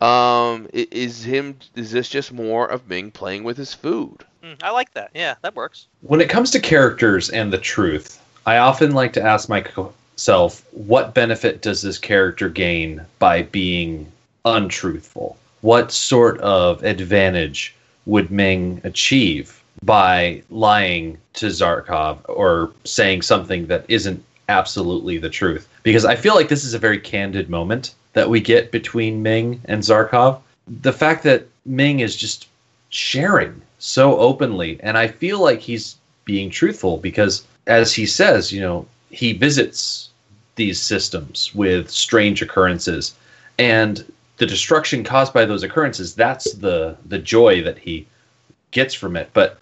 Um, 0.00 0.68
is 0.72 1.24
him? 1.24 1.58
Is 1.74 1.90
this 1.90 2.08
just 2.08 2.32
more 2.32 2.66
of 2.66 2.88
Ming 2.88 3.10
playing 3.10 3.42
with 3.42 3.56
his 3.56 3.74
food? 3.74 4.24
Hmm, 4.44 4.52
I 4.62 4.70
like 4.70 4.92
that. 4.92 5.10
Yeah, 5.14 5.34
that 5.42 5.56
works. 5.56 5.88
When 6.02 6.20
it 6.20 6.28
comes 6.28 6.50
to 6.52 6.60
characters 6.60 7.30
and 7.30 7.52
the 7.52 7.58
truth, 7.58 8.22
I 8.46 8.58
often 8.58 8.92
like 8.92 9.14
to 9.14 9.22
ask 9.22 9.48
myself, 10.18 10.64
what 10.72 11.14
benefit 11.14 11.62
does 11.62 11.80
this 11.80 11.96
character 11.96 12.48
gain 12.48 13.00
by 13.20 13.42
being 13.42 14.10
untruthful? 14.44 15.36
What 15.60 15.92
sort 15.92 16.40
of 16.40 16.82
advantage 16.82 17.72
would 18.04 18.28
Ming 18.28 18.80
achieve 18.82 19.62
by 19.84 20.42
lying 20.50 21.18
to 21.34 21.46
Zarkov 21.46 22.18
or 22.28 22.72
saying 22.82 23.22
something 23.22 23.68
that 23.68 23.84
isn't 23.86 24.20
absolutely 24.48 25.18
the 25.18 25.30
truth? 25.30 25.68
Because 25.84 26.04
I 26.04 26.16
feel 26.16 26.34
like 26.34 26.48
this 26.48 26.64
is 26.64 26.74
a 26.74 26.80
very 26.80 26.98
candid 26.98 27.48
moment 27.48 27.94
that 28.14 28.28
we 28.28 28.40
get 28.40 28.72
between 28.72 29.22
Ming 29.22 29.60
and 29.66 29.84
Zarkov. 29.84 30.40
The 30.66 30.92
fact 30.92 31.22
that 31.22 31.46
Ming 31.64 32.00
is 32.00 32.16
just 32.16 32.48
sharing 32.90 33.62
so 33.78 34.18
openly, 34.18 34.80
and 34.82 34.98
I 34.98 35.06
feel 35.06 35.38
like 35.38 35.60
he's 35.60 35.94
being 36.24 36.50
truthful 36.50 36.96
because, 36.96 37.44
as 37.68 37.94
he 37.94 38.04
says, 38.04 38.50
you 38.50 38.60
know, 38.60 38.84
he 39.10 39.32
visits 39.32 40.10
these 40.56 40.80
systems 40.80 41.54
with 41.54 41.90
strange 41.90 42.42
occurrences, 42.42 43.14
and 43.58 44.04
the 44.36 44.46
destruction 44.46 45.04
caused 45.04 45.32
by 45.32 45.44
those 45.44 45.62
occurrences 45.62 46.14
that's 46.14 46.52
the 46.54 46.96
the 47.06 47.18
joy 47.18 47.62
that 47.62 47.78
he 47.78 48.06
gets 48.70 48.94
from 48.94 49.16
it. 49.16 49.30
But 49.32 49.58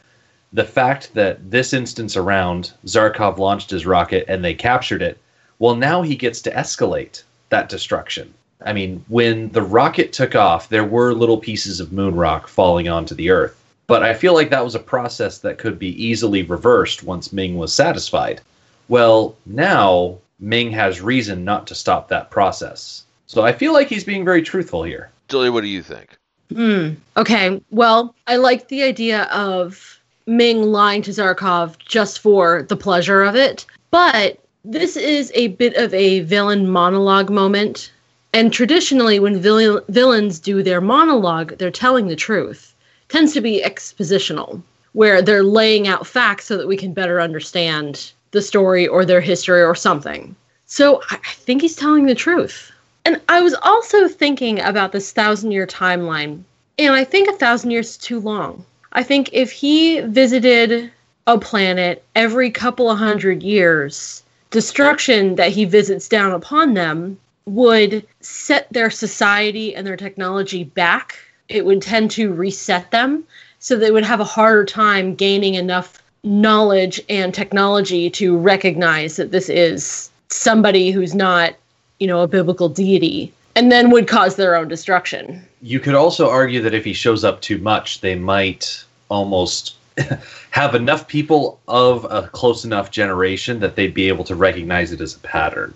the 0.53 0.65
fact 0.65 1.15
that 1.15 1.51
this 1.51 1.73
instance 1.73 2.17
around 2.17 2.73
zarkov 2.87 3.39
launched 3.39 3.71
his 3.71 3.87
rocket 3.87 4.25
and 4.29 4.45
they 4.45 4.55
captured 4.55 5.03
it 5.03 5.19
well 5.59 5.75
now 5.75 6.03
he 6.03 6.17
gets 6.17 6.41
to 6.43 6.51
escalate 6.53 7.23
that 7.51 7.69
destruction. 7.69 8.33
I 8.65 8.73
mean 8.73 9.05
when 9.09 9.51
the 9.51 9.63
rocket 9.63 10.13
took 10.13 10.35
off 10.35 10.69
there 10.69 10.85
were 10.85 11.13
little 11.13 11.39
pieces 11.39 11.81
of 11.81 11.93
moon 11.93 12.15
rock 12.15 12.49
falling 12.49 12.89
onto 12.89 13.15
the 13.15 13.31
earth. 13.31 13.63
But 13.87 14.03
i 14.03 14.15
feel 14.15 14.35
like 14.35 14.51
that 14.51 14.65
was 14.65 14.75
a 14.75 14.91
process 14.95 15.39
that 15.39 15.59
could 15.59 15.79
be 15.79 16.03
easily 16.03 16.43
reversed 16.43 17.03
once 17.03 17.33
ming 17.33 17.57
was 17.57 17.73
satisfied 17.73 18.41
well 18.89 19.37
now 19.47 20.17
ming 20.39 20.71
has 20.71 21.01
reason 21.01 21.45
not 21.45 21.67
to 21.67 21.75
stop 21.75 22.09
that 22.09 22.31
process 22.31 23.07
so 23.27 23.43
I 23.43 23.53
feel 23.53 23.73
like 23.73 23.89
he's 23.89 24.05
being 24.05 24.25
very 24.25 24.41
truthful 24.41 24.85
here. 24.85 25.11
Julia, 25.29 25.51
what 25.51 25.63
do 25.63 25.67
you 25.67 25.83
think? 25.83 26.17
Hmm. 26.55 26.91
Okay. 27.17 27.61
Well, 27.71 28.15
I 28.29 28.37
like 28.37 28.69
the 28.69 28.85
idea 28.85 29.25
of 29.25 30.01
Ming 30.27 30.63
lying 30.63 31.03
to 31.03 31.11
Zarkov 31.11 31.77
just 31.79 32.21
for 32.21 32.63
the 32.63 32.77
pleasure 32.77 33.23
of 33.23 33.35
it. 33.35 33.67
But 33.91 34.39
this 34.65 34.97
is 34.97 35.33
a 35.35 35.49
bit 35.49 35.75
of 35.75 35.93
a 35.93 36.21
villain 36.21 36.71
monologue 36.71 37.31
moment. 37.31 37.93
And 38.33 38.53
traditionally, 38.53 39.19
when 39.19 39.41
villain, 39.41 39.81
villains 39.89 40.39
do 40.39 40.63
their 40.63 40.81
monologue, 40.81 41.59
they're 41.59 41.71
telling 41.71 42.07
the 42.07 42.17
truth. 42.17 42.75
tends 43.09 43.33
to 43.33 43.41
be 43.41 43.63
expositional, 43.65 44.63
where 44.93 45.21
they're 45.21 45.43
laying 45.43 45.89
out 45.89 46.07
facts 46.07 46.47
so 46.47 46.57
that 46.57 46.69
we 46.69 46.77
can 46.77 46.93
better 46.93 47.21
understand 47.21 48.13
the 48.31 48.43
story 48.43 48.87
or 48.87 49.05
their 49.05 49.21
history 49.21 49.63
or 49.63 49.75
something. 49.75 50.35
So 50.67 51.03
I 51.11 51.17
think 51.17 51.63
he's 51.63 51.77
telling 51.77 52.07
the 52.07 52.15
truth. 52.15 52.73
And 53.05 53.21
I 53.29 53.41
was 53.41 53.55
also 53.63 54.09
thinking 54.09 54.61
about 54.61 54.93
this 54.93 55.13
thousand 55.13 55.53
year 55.53 55.67
timeline, 55.67 56.43
and 56.79 56.93
I 56.95 57.05
think 57.05 57.29
a 57.29 57.33
thousand 57.33 57.71
years 57.71 57.91
is 57.91 57.97
too 57.97 58.19
long. 58.19 58.65
I 58.93 59.03
think 59.03 59.31
if 59.33 59.53
he 59.53 60.01
visited 60.01 60.91
a 61.27 61.39
planet 61.39 62.05
every 62.15 62.51
couple 62.51 62.91
of 62.91 62.99
hundred 62.99 63.43
years, 63.43 64.23
destruction 64.51 65.37
that 65.37 65.51
he 65.51 65.65
visits 65.65 66.09
down 66.09 66.33
upon 66.33 66.75
them 66.75 67.19
would 67.45 68.07
set 68.21 68.67
their 68.73 68.91
society 68.91 69.75
and 69.75 69.87
their 69.87 69.97
technology 69.97 70.65
back. 70.65 71.17
It 71.49 71.65
would 71.65 71.83
tend 71.83 72.11
to 72.13 72.33
reset 72.33 72.91
them 72.91 73.25
so 73.59 73.77
they 73.77 73.91
would 73.91 74.05
have 74.05 74.21
a 74.21 74.25
harder 74.25 74.65
time 74.65 75.15
gaining 75.15 75.55
enough 75.55 76.03
knowledge 76.27 77.01
and 77.09 77.33
technology 77.33 78.11
to 78.11 78.37
recognize 78.37 79.17
that 79.17 79.31
this 79.31 79.49
is 79.49 80.11
somebody 80.29 80.91
who's 80.91 81.15
not, 81.15 81.55
you 82.01 82.07
know, 82.07 82.21
a 82.21 82.27
biblical 82.27 82.69
deity 82.69 83.33
and 83.55 83.73
then 83.73 83.91
would 83.91 84.09
cause 84.09 84.37
their 84.37 84.57
own 84.57 84.69
destruction. 84.69 85.47
You 85.63 85.81
could 85.81 85.95
also 85.95 86.29
argue 86.29 86.61
that 86.63 86.75
if 86.75 86.85
he 86.85 86.93
shows 86.93 87.25
up 87.25 87.41
too 87.41 87.59
much, 87.59 88.01
they 88.01 88.17
might 88.17 88.85
almost 89.09 89.77
have 90.51 90.75
enough 90.75 91.07
people 91.07 91.61
of 91.69 92.05
a 92.11 92.29
close 92.29 92.65
enough 92.65 92.91
generation 92.91 93.61
that 93.61 93.77
they'd 93.77 93.95
be 93.95 94.09
able 94.09 94.25
to 94.25 94.35
recognize 94.35 94.93
it 94.93 95.01
as 95.01 95.15
a 95.15 95.21
pattern. 95.21 95.73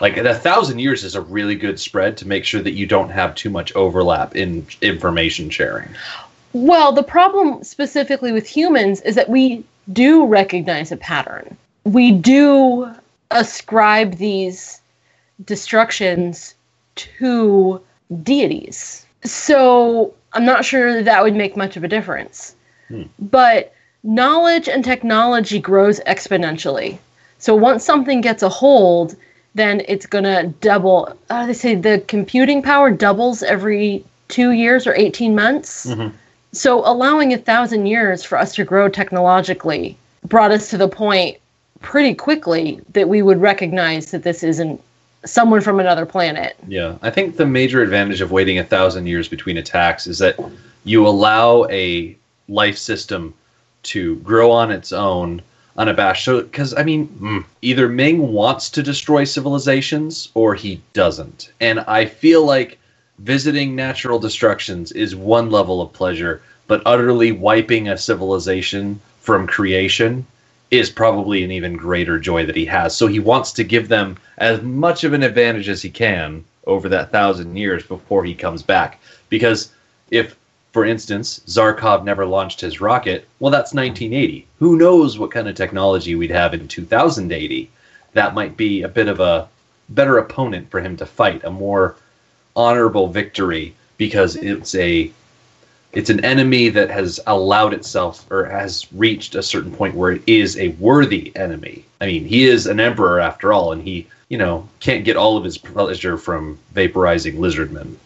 Like 0.00 0.16
a 0.16 0.34
thousand 0.34 0.78
years 0.78 1.04
is 1.04 1.14
a 1.14 1.20
really 1.20 1.54
good 1.54 1.78
spread 1.78 2.16
to 2.18 2.28
make 2.28 2.44
sure 2.44 2.62
that 2.62 2.72
you 2.72 2.86
don't 2.86 3.10
have 3.10 3.34
too 3.34 3.50
much 3.50 3.74
overlap 3.74 4.34
in 4.34 4.66
information 4.80 5.50
sharing. 5.50 5.88
Well, 6.52 6.92
the 6.92 7.02
problem 7.02 7.62
specifically 7.62 8.32
with 8.32 8.46
humans 8.46 9.00
is 9.02 9.14
that 9.14 9.28
we 9.28 9.64
do 9.92 10.26
recognize 10.26 10.90
a 10.90 10.96
pattern. 10.96 11.56
We 11.84 12.12
do 12.12 12.92
ascribe 13.30 14.16
these 14.16 14.80
destructions 15.44 16.54
to 16.96 17.80
deities. 18.22 19.06
So 19.24 20.12
I'm 20.32 20.44
not 20.44 20.64
sure 20.64 20.94
that 20.94 21.04
that 21.04 21.22
would 21.22 21.36
make 21.36 21.56
much 21.56 21.76
of 21.76 21.84
a 21.84 21.88
difference. 21.88 22.54
Hmm. 22.88 23.04
But 23.18 23.72
knowledge 24.02 24.68
and 24.68 24.84
technology 24.84 25.60
grows 25.60 26.00
exponentially. 26.00 26.98
So 27.38 27.54
once 27.54 27.84
something 27.84 28.20
gets 28.20 28.42
a 28.42 28.48
hold, 28.48 29.16
then 29.54 29.82
it's 29.88 30.06
going 30.06 30.24
to 30.24 30.52
double. 30.60 31.16
Uh, 31.30 31.46
they 31.46 31.52
say 31.52 31.74
the 31.74 32.02
computing 32.06 32.62
power 32.62 32.90
doubles 32.90 33.42
every 33.42 34.04
two 34.28 34.52
years 34.52 34.86
or 34.86 34.94
18 34.94 35.34
months. 35.34 35.86
Mhm. 35.86 36.12
So 36.52 36.84
allowing 36.84 37.32
a 37.32 37.38
thousand 37.38 37.86
years 37.86 38.24
for 38.24 38.36
us 38.38 38.54
to 38.56 38.64
grow 38.64 38.88
technologically 38.88 39.96
brought 40.26 40.50
us 40.50 40.70
to 40.70 40.78
the 40.78 40.88
point 40.88 41.38
pretty 41.80 42.14
quickly 42.14 42.80
that 42.92 43.08
we 43.08 43.22
would 43.22 43.40
recognize 43.40 44.10
that 44.10 44.22
this 44.22 44.42
isn't 44.42 44.80
someone 45.24 45.60
from 45.60 45.80
another 45.80 46.06
planet. 46.06 46.56
Yeah, 46.66 46.96
I 47.02 47.10
think 47.10 47.36
the 47.36 47.46
major 47.46 47.82
advantage 47.82 48.20
of 48.20 48.32
waiting 48.32 48.58
a 48.58 48.64
thousand 48.64 49.06
years 49.06 49.28
between 49.28 49.56
attacks 49.58 50.06
is 50.06 50.18
that 50.18 50.38
you 50.84 51.06
allow 51.06 51.66
a 51.66 52.16
life 52.48 52.78
system 52.78 53.34
to 53.82 54.16
grow 54.16 54.50
on 54.50 54.70
its 54.70 54.92
own 54.92 55.42
unabashed. 55.76 56.24
So, 56.24 56.42
because 56.42 56.74
I 56.74 56.82
mean, 56.82 57.08
mm, 57.08 57.44
either 57.62 57.88
Ming 57.88 58.32
wants 58.32 58.70
to 58.70 58.82
destroy 58.82 59.24
civilizations 59.24 60.30
or 60.34 60.54
he 60.54 60.80
doesn't, 60.92 61.50
and 61.60 61.80
I 61.80 62.06
feel 62.06 62.44
like 62.44 62.78
visiting 63.22 63.76
natural 63.76 64.18
destructions 64.18 64.92
is 64.92 65.14
one 65.14 65.50
level 65.50 65.82
of 65.82 65.92
pleasure, 65.92 66.42
but 66.66 66.82
utterly 66.86 67.32
wiping 67.32 67.88
a 67.88 67.96
civilization 67.98 68.98
from 69.20 69.46
creation 69.46 70.26
is 70.70 70.88
probably 70.88 71.44
an 71.44 71.50
even 71.50 71.76
greater 71.76 72.18
joy 72.18 72.46
that 72.46 72.56
he 72.56 72.64
has. 72.64 72.96
So 72.96 73.06
he 73.06 73.18
wants 73.18 73.52
to 73.52 73.64
give 73.64 73.88
them 73.88 74.16
as 74.38 74.62
much 74.62 75.04
of 75.04 75.12
an 75.12 75.22
advantage 75.22 75.68
as 75.68 75.82
he 75.82 75.90
can 75.90 76.44
over 76.66 76.88
that 76.88 77.12
thousand 77.12 77.56
years 77.56 77.82
before 77.82 78.24
he 78.24 78.34
comes 78.34 78.62
back. 78.62 79.00
Because 79.28 79.72
if, 80.10 80.36
for 80.72 80.86
instance, 80.86 81.40
Zarkov 81.46 82.04
never 82.04 82.24
launched 82.24 82.60
his 82.60 82.80
rocket, 82.80 83.28
well, 83.38 83.50
that's 83.50 83.74
1980. 83.74 84.46
Who 84.60 84.78
knows 84.78 85.18
what 85.18 85.30
kind 85.30 85.48
of 85.48 85.56
technology 85.56 86.14
we'd 86.14 86.30
have 86.30 86.54
in 86.54 86.68
2080? 86.68 87.70
That 88.14 88.34
might 88.34 88.56
be 88.56 88.82
a 88.82 88.88
bit 88.88 89.08
of 89.08 89.20
a 89.20 89.48
better 89.90 90.16
opponent 90.18 90.70
for 90.70 90.80
him 90.80 90.96
to 90.96 91.04
fight, 91.04 91.44
a 91.44 91.50
more 91.50 91.96
honorable 92.60 93.08
victory 93.08 93.74
because 93.96 94.36
it's 94.36 94.74
a 94.74 95.10
it's 95.92 96.10
an 96.10 96.24
enemy 96.24 96.68
that 96.68 96.88
has 96.90 97.18
allowed 97.26 97.74
itself 97.74 98.30
or 98.30 98.44
has 98.44 98.86
reached 98.92 99.34
a 99.34 99.42
certain 99.42 99.72
point 99.72 99.94
where 99.94 100.12
it 100.12 100.22
is 100.26 100.56
a 100.56 100.68
worthy 100.78 101.32
enemy. 101.34 101.84
I 102.00 102.06
mean, 102.06 102.24
he 102.24 102.44
is 102.44 102.66
an 102.66 102.78
emperor 102.78 103.18
after 103.18 103.52
all, 103.52 103.72
and 103.72 103.82
he, 103.82 104.06
you 104.28 104.38
know, 104.38 104.68
can't 104.78 105.04
get 105.04 105.16
all 105.16 105.36
of 105.36 105.42
his 105.42 105.58
pleasure 105.58 106.16
from 106.16 106.58
vaporizing 106.74 107.38
lizardmen. 107.38 107.96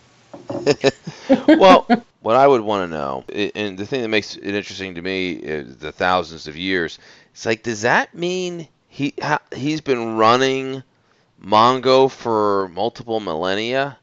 well, 1.58 1.86
what 2.22 2.36
I 2.36 2.46
would 2.46 2.62
want 2.62 2.90
to 2.90 2.96
know, 2.96 3.24
and 3.54 3.76
the 3.76 3.84
thing 3.84 4.00
that 4.00 4.08
makes 4.08 4.36
it 4.36 4.54
interesting 4.54 4.94
to 4.94 5.02
me 5.02 5.32
is 5.32 5.76
the 5.76 5.92
thousands 5.92 6.48
of 6.48 6.56
years. 6.56 6.98
It's 7.32 7.44
like, 7.44 7.62
does 7.62 7.82
that 7.82 8.14
mean 8.14 8.66
he 8.88 9.12
he's 9.54 9.82
been 9.82 10.16
running 10.16 10.82
Mongo 11.44 12.10
for 12.10 12.68
multiple 12.68 13.20
millennia? 13.20 13.98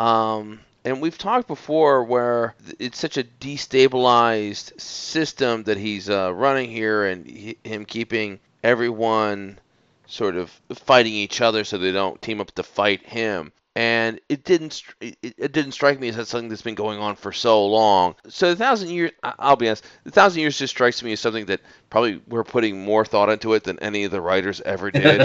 Um, 0.00 0.60
and 0.82 1.02
we've 1.02 1.18
talked 1.18 1.46
before 1.46 2.04
where 2.04 2.54
it's 2.78 2.98
such 2.98 3.18
a 3.18 3.24
destabilized 3.24 4.80
system 4.80 5.64
that 5.64 5.76
he's 5.76 6.08
uh, 6.08 6.32
running 6.32 6.70
here, 6.70 7.04
and 7.04 7.26
he, 7.26 7.58
him 7.62 7.84
keeping 7.84 8.40
everyone 8.64 9.58
sort 10.06 10.36
of 10.36 10.50
fighting 10.74 11.12
each 11.12 11.42
other 11.42 11.64
so 11.64 11.76
they 11.76 11.92
don't 11.92 12.20
team 12.22 12.40
up 12.40 12.50
to 12.52 12.62
fight 12.62 13.04
him. 13.04 13.52
And 13.76 14.18
it 14.28 14.42
didn't 14.44 14.82
it, 15.00 15.16
it 15.22 15.52
didn't 15.52 15.72
strike 15.72 16.00
me 16.00 16.08
as 16.08 16.28
something 16.28 16.48
that's 16.48 16.60
been 16.62 16.74
going 16.74 16.98
on 16.98 17.14
for 17.14 17.30
so 17.32 17.64
long. 17.66 18.16
So 18.28 18.50
the 18.50 18.56
thousand 18.56 18.90
years, 18.90 19.12
I- 19.22 19.34
I'll 19.38 19.54
be 19.56 19.68
honest, 19.68 19.86
the 20.04 20.10
thousand 20.10 20.40
years 20.40 20.58
just 20.58 20.72
strikes 20.74 21.02
me 21.04 21.12
as 21.12 21.20
something 21.20 21.46
that 21.46 21.60
probably 21.88 22.20
we're 22.26 22.42
putting 22.44 22.84
more 22.84 23.04
thought 23.04 23.28
into 23.30 23.54
it 23.54 23.62
than 23.62 23.78
any 23.78 24.02
of 24.04 24.10
the 24.10 24.20
writers 24.20 24.60
ever 24.62 24.90
did. 24.90 25.20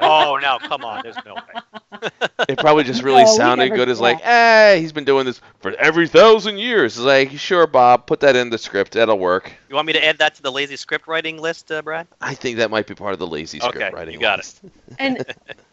Oh 0.00 0.38
no, 0.42 0.58
come 0.68 0.84
on, 0.84 1.00
there's 1.02 1.16
no 1.24 1.36
way. 1.36 2.10
it 2.50 2.58
probably 2.58 2.84
just 2.84 3.02
really 3.02 3.22
No, 3.24 3.34
sounded 3.36 3.64
never 3.64 3.76
good 3.76 3.88
as 3.88 3.96
saw. 3.96 4.02
like, 4.04 4.20
eh, 4.24 4.76
he's 4.76 4.92
been 4.92 5.04
doing 5.04 5.24
this 5.24 5.40
for 5.60 5.72
every 5.76 6.06
thousand 6.06 6.58
years. 6.58 6.98
It's 6.98 7.04
like, 7.06 7.30
sure, 7.38 7.66
Bob, 7.66 8.06
put 8.06 8.20
that 8.20 8.36
in 8.36 8.50
the 8.50 8.58
script. 8.58 8.92
That'll 8.92 9.18
work. 9.18 9.50
You 9.70 9.74
want 9.74 9.86
me 9.86 9.94
to 9.94 10.04
add 10.04 10.18
that 10.18 10.34
to 10.34 10.42
the 10.42 10.52
lazy 10.52 10.76
script 10.76 11.06
writing 11.08 11.38
list, 11.38 11.72
uh, 11.72 11.80
Brad? 11.80 12.06
I 12.20 12.34
think 12.34 12.58
that 12.58 12.70
might 12.70 12.86
be 12.86 12.94
part 12.94 13.14
of 13.14 13.18
the 13.18 13.26
lazy 13.26 13.58
script 13.58 13.76
Okay, 13.78 13.90
writing. 13.90 14.14
you 14.14 14.20
got 14.20 14.38
list. 14.38 14.60
And 14.98 15.24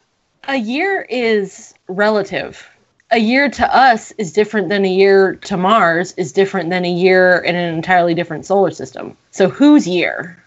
a 0.48 0.58
year 0.58 1.06
is 1.10 1.74
relative. 1.88 2.68
A 3.12 3.20
year 3.20 3.50
to 3.50 3.76
us 3.76 4.12
is 4.18 4.34
different 4.34 4.70
than 4.70 4.84
a 4.84 4.90
year 4.90 5.36
to 5.36 5.56
Mars 5.56 6.14
is 6.14 6.34
different 6.34 6.70
than 6.70 6.84
a 6.84 6.92
year 6.92 7.38
in 7.40 7.56
an 7.56 7.74
entirely 7.74 8.14
different 8.14 8.46
solar 8.46 8.72
system. 8.72 9.16
So 9.32 9.50
whose 9.50 9.88
year 9.88 10.44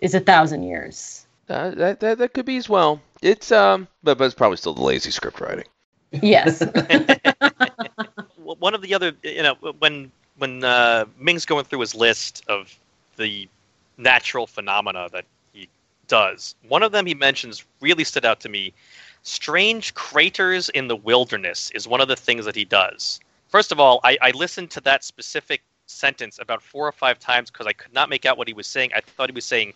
is 0.00 0.14
a 0.14 0.20
thousand 0.20 0.64
years? 0.64 1.26
Uh, 1.48 1.70
that, 1.70 2.00
that 2.00 2.18
that 2.18 2.34
could 2.34 2.44
be 2.44 2.56
as 2.56 2.68
well. 2.68 3.00
It's 3.22 3.50
um, 3.52 3.88
but, 4.02 4.18
but 4.18 4.24
it's 4.24 4.34
probably 4.34 4.56
still 4.56 4.74
the 4.74 4.82
lazy 4.82 5.10
script 5.10 5.40
writing. 5.40 5.64
Yes. 6.10 6.60
One 8.36 8.74
of 8.74 8.82
the 8.82 8.94
other, 8.94 9.12
you 9.22 9.42
know, 9.42 9.54
when 9.78 10.10
when 10.38 10.64
uh, 10.64 11.06
Ming's 11.18 11.46
going 11.46 11.64
through 11.64 11.80
his 11.80 11.94
list 11.94 12.44
of 12.48 12.78
the 13.16 13.48
natural 13.96 14.46
phenomena 14.46 15.08
that 15.12 15.24
he 15.52 15.68
does, 16.08 16.54
one 16.68 16.82
of 16.82 16.92
them 16.92 17.06
he 17.06 17.14
mentions 17.14 17.64
really 17.80 18.04
stood 18.04 18.24
out 18.24 18.40
to 18.40 18.48
me. 18.48 18.72
Strange 19.28 19.92
craters 19.94 20.68
in 20.68 20.86
the 20.86 20.94
wilderness 20.94 21.72
is 21.72 21.88
one 21.88 22.00
of 22.00 22.06
the 22.06 22.14
things 22.14 22.44
that 22.44 22.54
he 22.54 22.64
does. 22.64 23.18
First 23.48 23.72
of 23.72 23.80
all, 23.80 23.98
I, 24.04 24.16
I 24.22 24.30
listened 24.30 24.70
to 24.70 24.80
that 24.82 25.02
specific 25.02 25.62
sentence 25.86 26.38
about 26.40 26.62
four 26.62 26.86
or 26.86 26.92
five 26.92 27.18
times 27.18 27.50
because 27.50 27.66
I 27.66 27.72
could 27.72 27.92
not 27.92 28.08
make 28.08 28.24
out 28.24 28.38
what 28.38 28.46
he 28.46 28.54
was 28.54 28.68
saying. 28.68 28.92
I 28.94 29.00
thought 29.00 29.28
he 29.28 29.34
was 29.34 29.44
saying 29.44 29.74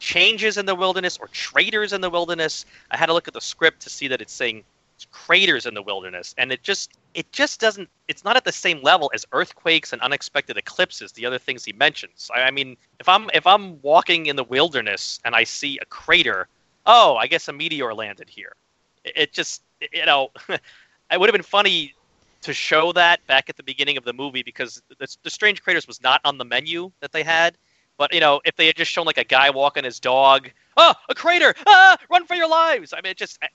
changes 0.00 0.58
in 0.58 0.66
the 0.66 0.74
wilderness 0.74 1.16
or 1.16 1.28
traders 1.28 1.94
in 1.94 2.02
the 2.02 2.10
wilderness. 2.10 2.66
I 2.90 2.98
had 2.98 3.06
to 3.06 3.14
look 3.14 3.26
at 3.26 3.32
the 3.32 3.40
script 3.40 3.80
to 3.80 3.88
see 3.88 4.06
that 4.06 4.20
it's 4.20 4.34
saying 4.34 4.64
craters 5.10 5.64
in 5.64 5.72
the 5.72 5.82
wilderness, 5.82 6.34
and 6.36 6.52
it 6.52 6.62
just 6.62 6.90
it 7.14 7.32
just 7.32 7.58
doesn't. 7.58 7.88
It's 8.08 8.22
not 8.22 8.36
at 8.36 8.44
the 8.44 8.52
same 8.52 8.82
level 8.82 9.10
as 9.14 9.24
earthquakes 9.32 9.94
and 9.94 10.02
unexpected 10.02 10.58
eclipses. 10.58 11.12
The 11.12 11.24
other 11.24 11.38
things 11.38 11.64
he 11.64 11.72
mentions. 11.72 12.30
I, 12.36 12.42
I 12.42 12.50
mean, 12.50 12.76
if 12.98 13.08
I'm 13.08 13.30
if 13.32 13.46
I'm 13.46 13.80
walking 13.80 14.26
in 14.26 14.36
the 14.36 14.44
wilderness 14.44 15.20
and 15.24 15.34
I 15.34 15.44
see 15.44 15.78
a 15.80 15.86
crater, 15.86 16.48
oh, 16.84 17.16
I 17.16 17.28
guess 17.28 17.48
a 17.48 17.52
meteor 17.54 17.94
landed 17.94 18.28
here. 18.28 18.52
It, 19.04 19.32
just 19.32 19.62
you 19.92 20.06
know, 20.06 20.30
it 20.48 21.18
would 21.18 21.28
have 21.28 21.34
been 21.34 21.42
funny 21.42 21.94
to 22.42 22.52
show 22.54 22.92
that 22.92 23.26
back 23.26 23.50
at 23.50 23.56
the 23.56 23.62
beginning 23.62 23.96
of 23.96 24.04
the 24.04 24.12
movie 24.12 24.42
because 24.42 24.82
the, 24.98 25.16
the 25.22 25.30
strange 25.30 25.62
craters 25.62 25.86
was 25.86 26.02
not 26.02 26.20
on 26.24 26.38
the 26.38 26.44
menu 26.44 26.90
that 27.00 27.12
they 27.12 27.22
had 27.22 27.56
But 27.98 28.14
you 28.14 28.20
know, 28.20 28.40
if 28.46 28.56
they 28.56 28.66
had 28.66 28.76
just 28.76 28.90
shown 28.90 29.04
like 29.04 29.18
a 29.18 29.24
guy 29.24 29.50
walking 29.50 29.84
his 29.84 30.00
dog, 30.00 30.50
oh, 30.78 30.94
a 31.10 31.14
crater, 31.14 31.54
ah, 31.66 31.98
run 32.10 32.26
for 32.26 32.34
your 32.34 32.48
lives! 32.48 32.94
I 32.94 33.02
mean, 33.02 33.10
it 33.10 33.18
just, 33.18 33.38
I, 33.42 33.48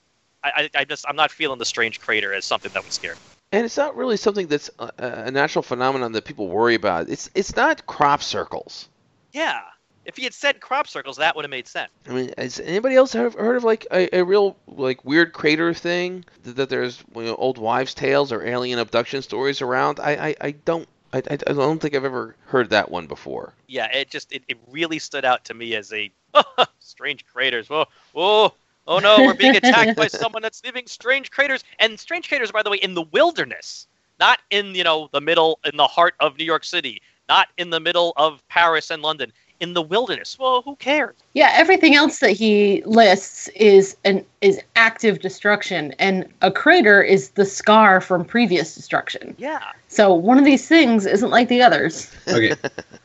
I, 0.44 0.70
I 0.72 0.84
just, 0.84 1.04
I'm 1.08 1.16
not 1.16 1.32
feeling 1.32 1.58
the 1.58 1.64
strange 1.64 2.00
crater 2.00 2.32
as 2.32 2.44
something 2.44 2.70
that 2.72 2.84
would 2.84 2.92
scare 2.92 3.14
me. 3.14 3.20
And 3.50 3.64
it's 3.64 3.76
not 3.76 3.96
really 3.96 4.16
something 4.16 4.46
that's 4.46 4.70
a, 4.78 4.92
a 4.98 5.30
natural 5.32 5.64
phenomenon 5.64 6.12
that 6.12 6.24
people 6.24 6.46
worry 6.48 6.76
about. 6.76 7.08
It's 7.08 7.28
it's 7.34 7.56
not 7.56 7.86
crop 7.86 8.22
circles. 8.22 8.88
Yeah, 9.32 9.62
if 10.06 10.16
he 10.16 10.24
had 10.24 10.32
said 10.32 10.60
crop 10.60 10.86
circles, 10.86 11.16
that 11.16 11.34
would 11.36 11.44
have 11.44 11.50
made 11.50 11.66
sense. 11.66 11.90
I 12.08 12.12
mean, 12.12 12.32
has 12.38 12.60
anybody 12.60 12.94
else 12.94 13.12
heard, 13.12 13.34
heard 13.34 13.56
of 13.56 13.64
like 13.64 13.86
a, 13.90 14.18
a 14.18 14.24
real 14.24 14.56
like 14.66 15.04
weird 15.04 15.32
crater 15.32 15.74
thing 15.74 16.24
that, 16.44 16.56
that 16.56 16.70
there's 16.70 17.02
you 17.14 17.22
know, 17.22 17.34
old 17.34 17.58
wives' 17.58 17.92
tales 17.92 18.32
or 18.32 18.44
alien 18.44 18.78
abduction 18.78 19.22
stories 19.22 19.60
around? 19.60 20.00
I 20.00 20.28
I, 20.28 20.34
I 20.40 20.50
don't. 20.52 20.88
I, 21.12 21.18
I 21.18 21.34
I 21.34 21.52
don't 21.52 21.80
think 21.80 21.94
I've 21.94 22.04
ever 22.04 22.36
heard 22.46 22.70
that 22.70 22.90
one 22.90 23.06
before. 23.06 23.52
Yeah, 23.66 23.86
it 23.92 24.10
just, 24.10 24.32
it, 24.32 24.42
it 24.48 24.58
really 24.70 24.98
stood 24.98 25.24
out 25.24 25.44
to 25.46 25.54
me 25.54 25.74
as 25.74 25.92
a 25.92 26.10
strange 26.78 27.24
craters. 27.26 27.68
Whoa, 27.68 27.86
whoa. 28.12 28.54
Oh 28.88 29.00
no, 29.00 29.18
we're 29.24 29.34
being 29.34 29.56
attacked 29.56 29.96
by 29.96 30.06
someone 30.08 30.42
that's 30.42 30.62
leaving 30.64 30.86
strange 30.86 31.30
craters. 31.30 31.64
And 31.80 31.98
strange 31.98 32.28
craters, 32.28 32.52
by 32.52 32.62
the 32.62 32.70
way, 32.70 32.76
in 32.78 32.94
the 32.94 33.02
wilderness, 33.02 33.88
not 34.20 34.38
in 34.50 34.74
you 34.74 34.84
know 34.84 35.08
the 35.12 35.20
middle, 35.20 35.58
in 35.64 35.76
the 35.76 35.86
heart 35.86 36.14
of 36.20 36.38
New 36.38 36.44
York 36.44 36.64
City, 36.64 37.02
not 37.28 37.48
in 37.56 37.70
the 37.70 37.80
middle 37.80 38.12
of 38.16 38.46
Paris 38.48 38.90
and 38.90 39.02
London, 39.02 39.32
in 39.60 39.74
the 39.74 39.82
wilderness. 39.82 40.38
Well, 40.38 40.62
who 40.62 40.76
cares? 40.76 41.14
Yeah, 41.34 41.50
everything 41.52 41.94
else 41.94 42.18
that 42.20 42.32
he 42.32 42.82
lists 42.84 43.48
is 43.48 43.96
an 44.04 44.24
is 44.40 44.60
active 44.76 45.20
destruction, 45.20 45.94
and 45.98 46.26
a 46.42 46.50
crater 46.50 47.02
is 47.02 47.30
the 47.30 47.44
scar 47.44 48.00
from 48.00 48.24
previous 48.24 48.74
destruction. 48.74 49.34
Yeah. 49.38 49.62
So 49.88 50.12
one 50.12 50.38
of 50.38 50.44
these 50.44 50.68
things 50.68 51.06
isn't 51.06 51.30
like 51.30 51.48
the 51.48 51.62
others. 51.62 52.10
Okay. 52.28 52.54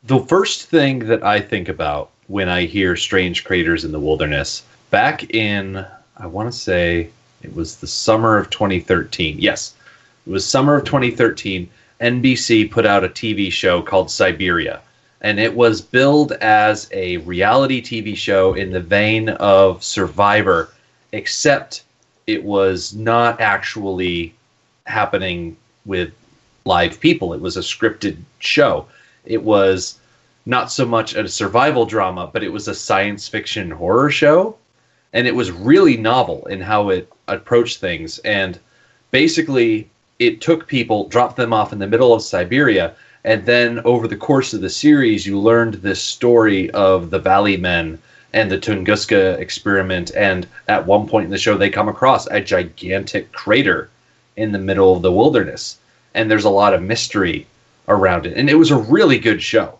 the 0.03 0.20
first 0.20 0.67
thing 0.67 1.00
that 1.00 1.24
I 1.24 1.39
think 1.39 1.70
about 1.70 2.10
when 2.27 2.50
I 2.50 2.65
hear 2.65 2.96
strange 2.96 3.46
craters 3.46 3.86
in 3.86 3.91
the 3.91 4.00
wilderness, 4.00 4.63
back 4.89 5.34
in, 5.34 5.86
I 6.17 6.25
want 6.25 6.51
to 6.51 6.58
say 6.58 7.10
it 7.43 7.55
was 7.55 7.77
the 7.77 7.88
summer 7.88 8.38
of 8.38 8.50
2013. 8.50 9.38
Yes, 9.39 9.74
it 10.27 10.29
was 10.29 10.46
summer 10.46 10.75
of 10.75 10.86
2013. 10.86 11.70
NBC 12.01 12.70
put 12.70 12.86
out 12.86 13.03
a 13.03 13.10
TV 13.10 13.51
show 13.51 13.81
called 13.81 14.10
Siberia. 14.12 14.81
And 15.22 15.40
it 15.40 15.56
was 15.56 15.82
billed 15.82 16.32
as 16.34 16.90
a 16.92 17.18
reality 17.18 17.82
TV 17.82 18.16
show 18.16 18.54
in 18.56 18.72
the 18.72 18.80
vein 18.80 19.30
of 19.30 19.84
Survivor, 19.84 20.74
except 21.12 21.84
it 22.25 22.44
was 22.44 22.94
not 22.94 23.40
actually 23.40 24.34
happening 24.86 25.56
with 25.86 26.12
live 26.66 27.00
people. 27.00 27.34
It 27.34 27.42
was 27.42 27.58
a 27.58 27.62
scripted 27.62 28.18
show. 28.40 28.88
It 29.25 29.44
was 29.44 30.00
not 30.46 30.72
so 30.72 30.86
much 30.86 31.13
a 31.13 31.28
survival 31.28 31.86
drama, 31.86 32.30
but 32.32 32.44
it 32.44 32.51
was 32.51 32.68
a 32.68 32.75
science 32.75 33.28
fiction 33.28 33.70
horror 33.70 34.10
show. 34.10 34.58
And 35.13 35.28
it 35.28 35.36
was 35.36 35.51
really 35.51 35.98
novel 35.98 36.46
in 36.48 36.62
how 36.62 36.90
it 36.90 37.12
approached 37.28 37.80
things. 37.80 38.20
And 38.20 38.58
basically, 39.12 39.90
it 40.20 40.42
took 40.42 40.68
people, 40.68 41.08
dropped 41.10 41.36
them 41.36 41.54
off 41.54 41.74
in 41.74 41.80
the 41.80 41.88
middle 41.88 42.13
of 42.13 42.22
Siberia, 42.22 42.96
and 43.24 43.46
then 43.46 43.80
over 43.86 44.08
the 44.08 44.16
course 44.16 44.54
of 44.54 44.62
the 44.62 44.70
series, 44.70 45.28
you 45.28 45.40
learned 45.40 45.75
this 45.75 46.01
story 46.01 46.72
of 46.72 47.10
the 47.12 47.20
Valley 47.20 47.58
Men 47.58 48.00
and 48.34 48.50
the 48.50 48.58
Tunguska 48.58 49.38
experiment. 49.38 50.12
And 50.16 50.48
at 50.68 50.86
one 50.86 51.08
point 51.08 51.25
in 51.25 51.32
the 51.32 51.38
show, 51.38 51.58
they 51.58 51.70
come 51.70 51.88
across 51.88 52.28
a 52.28 52.42
gigantic 52.42 53.32
crater 53.32 53.90
in 54.38 54.51
the 54.51 54.60
middle 54.60 54.96
of 54.96 55.01
the 55.01 55.12
wilderness. 55.12 55.78
And 56.16 56.32
there's 56.32 56.46
a 56.46 56.50
lot 56.50 56.74
of 56.74 56.82
mystery 56.82 57.46
around 57.88 58.25
it. 58.25 58.38
And 58.38 58.50
it 58.50 58.56
was 58.56 58.72
a 58.72 58.78
really 58.78 59.20
good 59.20 59.42
show. 59.42 59.78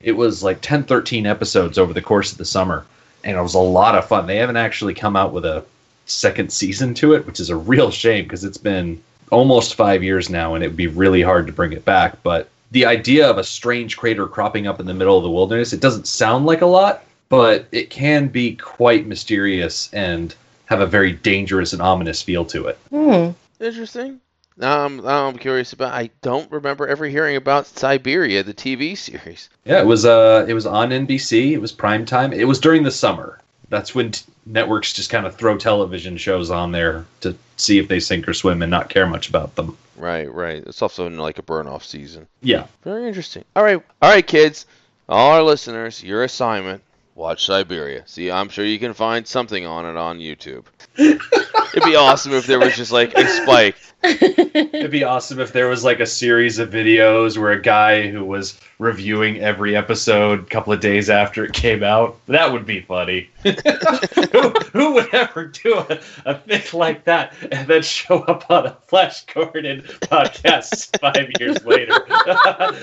It 0.00 0.12
was 0.12 0.42
like 0.42 0.60
10, 0.60 0.84
13 0.84 1.26
episodes 1.26 1.78
over 1.78 1.92
the 1.92 2.02
course 2.02 2.32
of 2.32 2.38
the 2.38 2.44
summer. 2.44 2.86
And 3.22 3.36
it 3.36 3.42
was 3.42 3.54
a 3.54 3.58
lot 3.58 3.94
of 3.94 4.08
fun. 4.08 4.26
They 4.26 4.36
haven't 4.36 4.56
actually 4.56 4.94
come 4.94 5.14
out 5.14 5.32
with 5.32 5.44
a 5.44 5.64
second 6.06 6.52
season 6.52 6.94
to 6.94 7.14
it, 7.14 7.26
which 7.26 7.38
is 7.38 7.50
a 7.50 7.56
real 7.56 7.90
shame 7.90 8.24
because 8.24 8.42
it's 8.42 8.58
been 8.58 9.00
almost 9.30 9.76
five 9.76 10.02
years 10.02 10.28
now 10.28 10.54
and 10.54 10.64
it 10.64 10.68
would 10.68 10.76
be 10.76 10.88
really 10.88 11.22
hard 11.22 11.46
to 11.46 11.52
bring 11.52 11.72
it 11.72 11.84
back. 11.84 12.20
But 12.22 12.48
the 12.70 12.86
idea 12.86 13.28
of 13.28 13.38
a 13.38 13.44
strange 13.44 13.96
crater 13.96 14.26
cropping 14.26 14.66
up 14.66 14.80
in 14.80 14.86
the 14.86 14.94
middle 14.94 15.16
of 15.16 15.22
the 15.22 15.30
wilderness, 15.30 15.72
it 15.72 15.80
doesn't 15.80 16.06
sound 16.06 16.46
like 16.46 16.60
a 16.60 16.66
lot, 16.66 17.04
but 17.28 17.66
it 17.72 17.90
can 17.90 18.28
be 18.28 18.56
quite 18.56 19.06
mysterious 19.06 19.92
and 19.92 20.34
have 20.66 20.80
a 20.80 20.86
very 20.86 21.12
dangerous 21.12 21.72
and 21.72 21.82
ominous 21.82 22.22
feel 22.22 22.44
to 22.44 22.66
it. 22.66 22.78
Hmm. 22.90 23.30
Interesting. 23.60 24.20
Now 24.56 24.84
I'm, 24.84 24.98
now 24.98 25.26
I'm 25.26 25.38
curious 25.38 25.72
about. 25.72 25.92
I 25.92 26.10
don't 26.22 26.50
remember 26.52 26.86
ever 26.86 27.06
hearing 27.06 27.36
about 27.36 27.66
Siberia, 27.66 28.42
the 28.42 28.54
TV 28.54 28.96
series. 28.96 29.48
Yeah, 29.64 29.80
it 29.80 29.86
was 29.86 30.04
uh 30.04 30.44
it 30.48 30.54
was 30.54 30.66
on 30.66 30.90
NBC, 30.90 31.52
it 31.52 31.60
was 31.60 31.72
prime 31.72 32.04
time. 32.04 32.32
It 32.32 32.46
was 32.46 32.60
during 32.60 32.82
the 32.82 32.90
summer. 32.90 33.40
That's 33.70 33.94
when 33.94 34.10
t- 34.10 34.24
networks 34.46 34.92
just 34.92 35.10
kind 35.10 35.26
of 35.26 35.36
throw 35.36 35.56
television 35.56 36.16
shows 36.16 36.50
on 36.50 36.72
there 36.72 37.06
to 37.20 37.36
see 37.56 37.78
if 37.78 37.88
they 37.88 38.00
sink 38.00 38.28
or 38.28 38.34
swim 38.34 38.62
and 38.62 38.70
not 38.70 38.90
care 38.90 39.06
much 39.06 39.28
about 39.28 39.54
them. 39.54 39.76
Right, 40.00 40.32
right. 40.32 40.62
It's 40.66 40.82
also 40.82 41.06
in 41.06 41.18
like 41.18 41.38
a 41.38 41.42
burn 41.42 41.66
off 41.66 41.84
season. 41.84 42.26
Yeah. 42.40 42.66
Very 42.82 43.06
interesting. 43.06 43.44
All 43.54 43.62
right, 43.62 43.82
all 44.00 44.10
right, 44.10 44.26
kids, 44.26 44.66
all 45.08 45.32
our 45.32 45.42
listeners, 45.42 46.02
your 46.02 46.24
assignment: 46.24 46.82
watch 47.14 47.46
Siberia. 47.46 48.02
See, 48.06 48.30
I'm 48.30 48.48
sure 48.48 48.64
you 48.64 48.78
can 48.78 48.94
find 48.94 49.26
something 49.26 49.66
on 49.66 49.86
it 49.86 49.96
on 49.96 50.18
YouTube. 50.18 50.64
It'd 50.96 51.84
be 51.84 51.96
awesome 51.96 52.32
if 52.32 52.46
there 52.46 52.58
was 52.58 52.76
just 52.76 52.92
like 52.92 53.14
a 53.14 53.26
spike. 53.28 53.76
It'd 54.02 54.90
be 54.90 55.04
awesome 55.04 55.40
if 55.40 55.52
there 55.52 55.68
was 55.68 55.84
like 55.84 56.00
a 56.00 56.06
series 56.06 56.58
of 56.58 56.70
videos 56.70 57.36
where 57.38 57.52
a 57.52 57.60
guy 57.60 58.08
who 58.08 58.24
was 58.24 58.58
reviewing 58.78 59.38
every 59.40 59.76
episode 59.76 60.40
a 60.40 60.44
couple 60.44 60.72
of 60.72 60.80
days 60.80 61.10
after 61.10 61.44
it 61.44 61.52
came 61.52 61.82
out. 61.82 62.18
That 62.26 62.50
would 62.50 62.64
be 62.64 62.80
funny. 62.80 63.28
who, 63.44 64.50
who 64.72 64.94
would 64.94 65.14
ever 65.14 65.46
do 65.46 65.74
a, 65.76 66.00
a 66.24 66.38
thing 66.38 66.62
like 66.72 67.04
that 67.04 67.34
and 67.52 67.68
then 67.68 67.82
show 67.82 68.20
up 68.20 68.50
on 68.50 68.66
a 68.66 68.76
Flash 68.88 69.26
Gordon 69.26 69.82
podcast 69.82 70.98
five 70.98 71.30
years 71.38 71.64
later? 71.64 71.94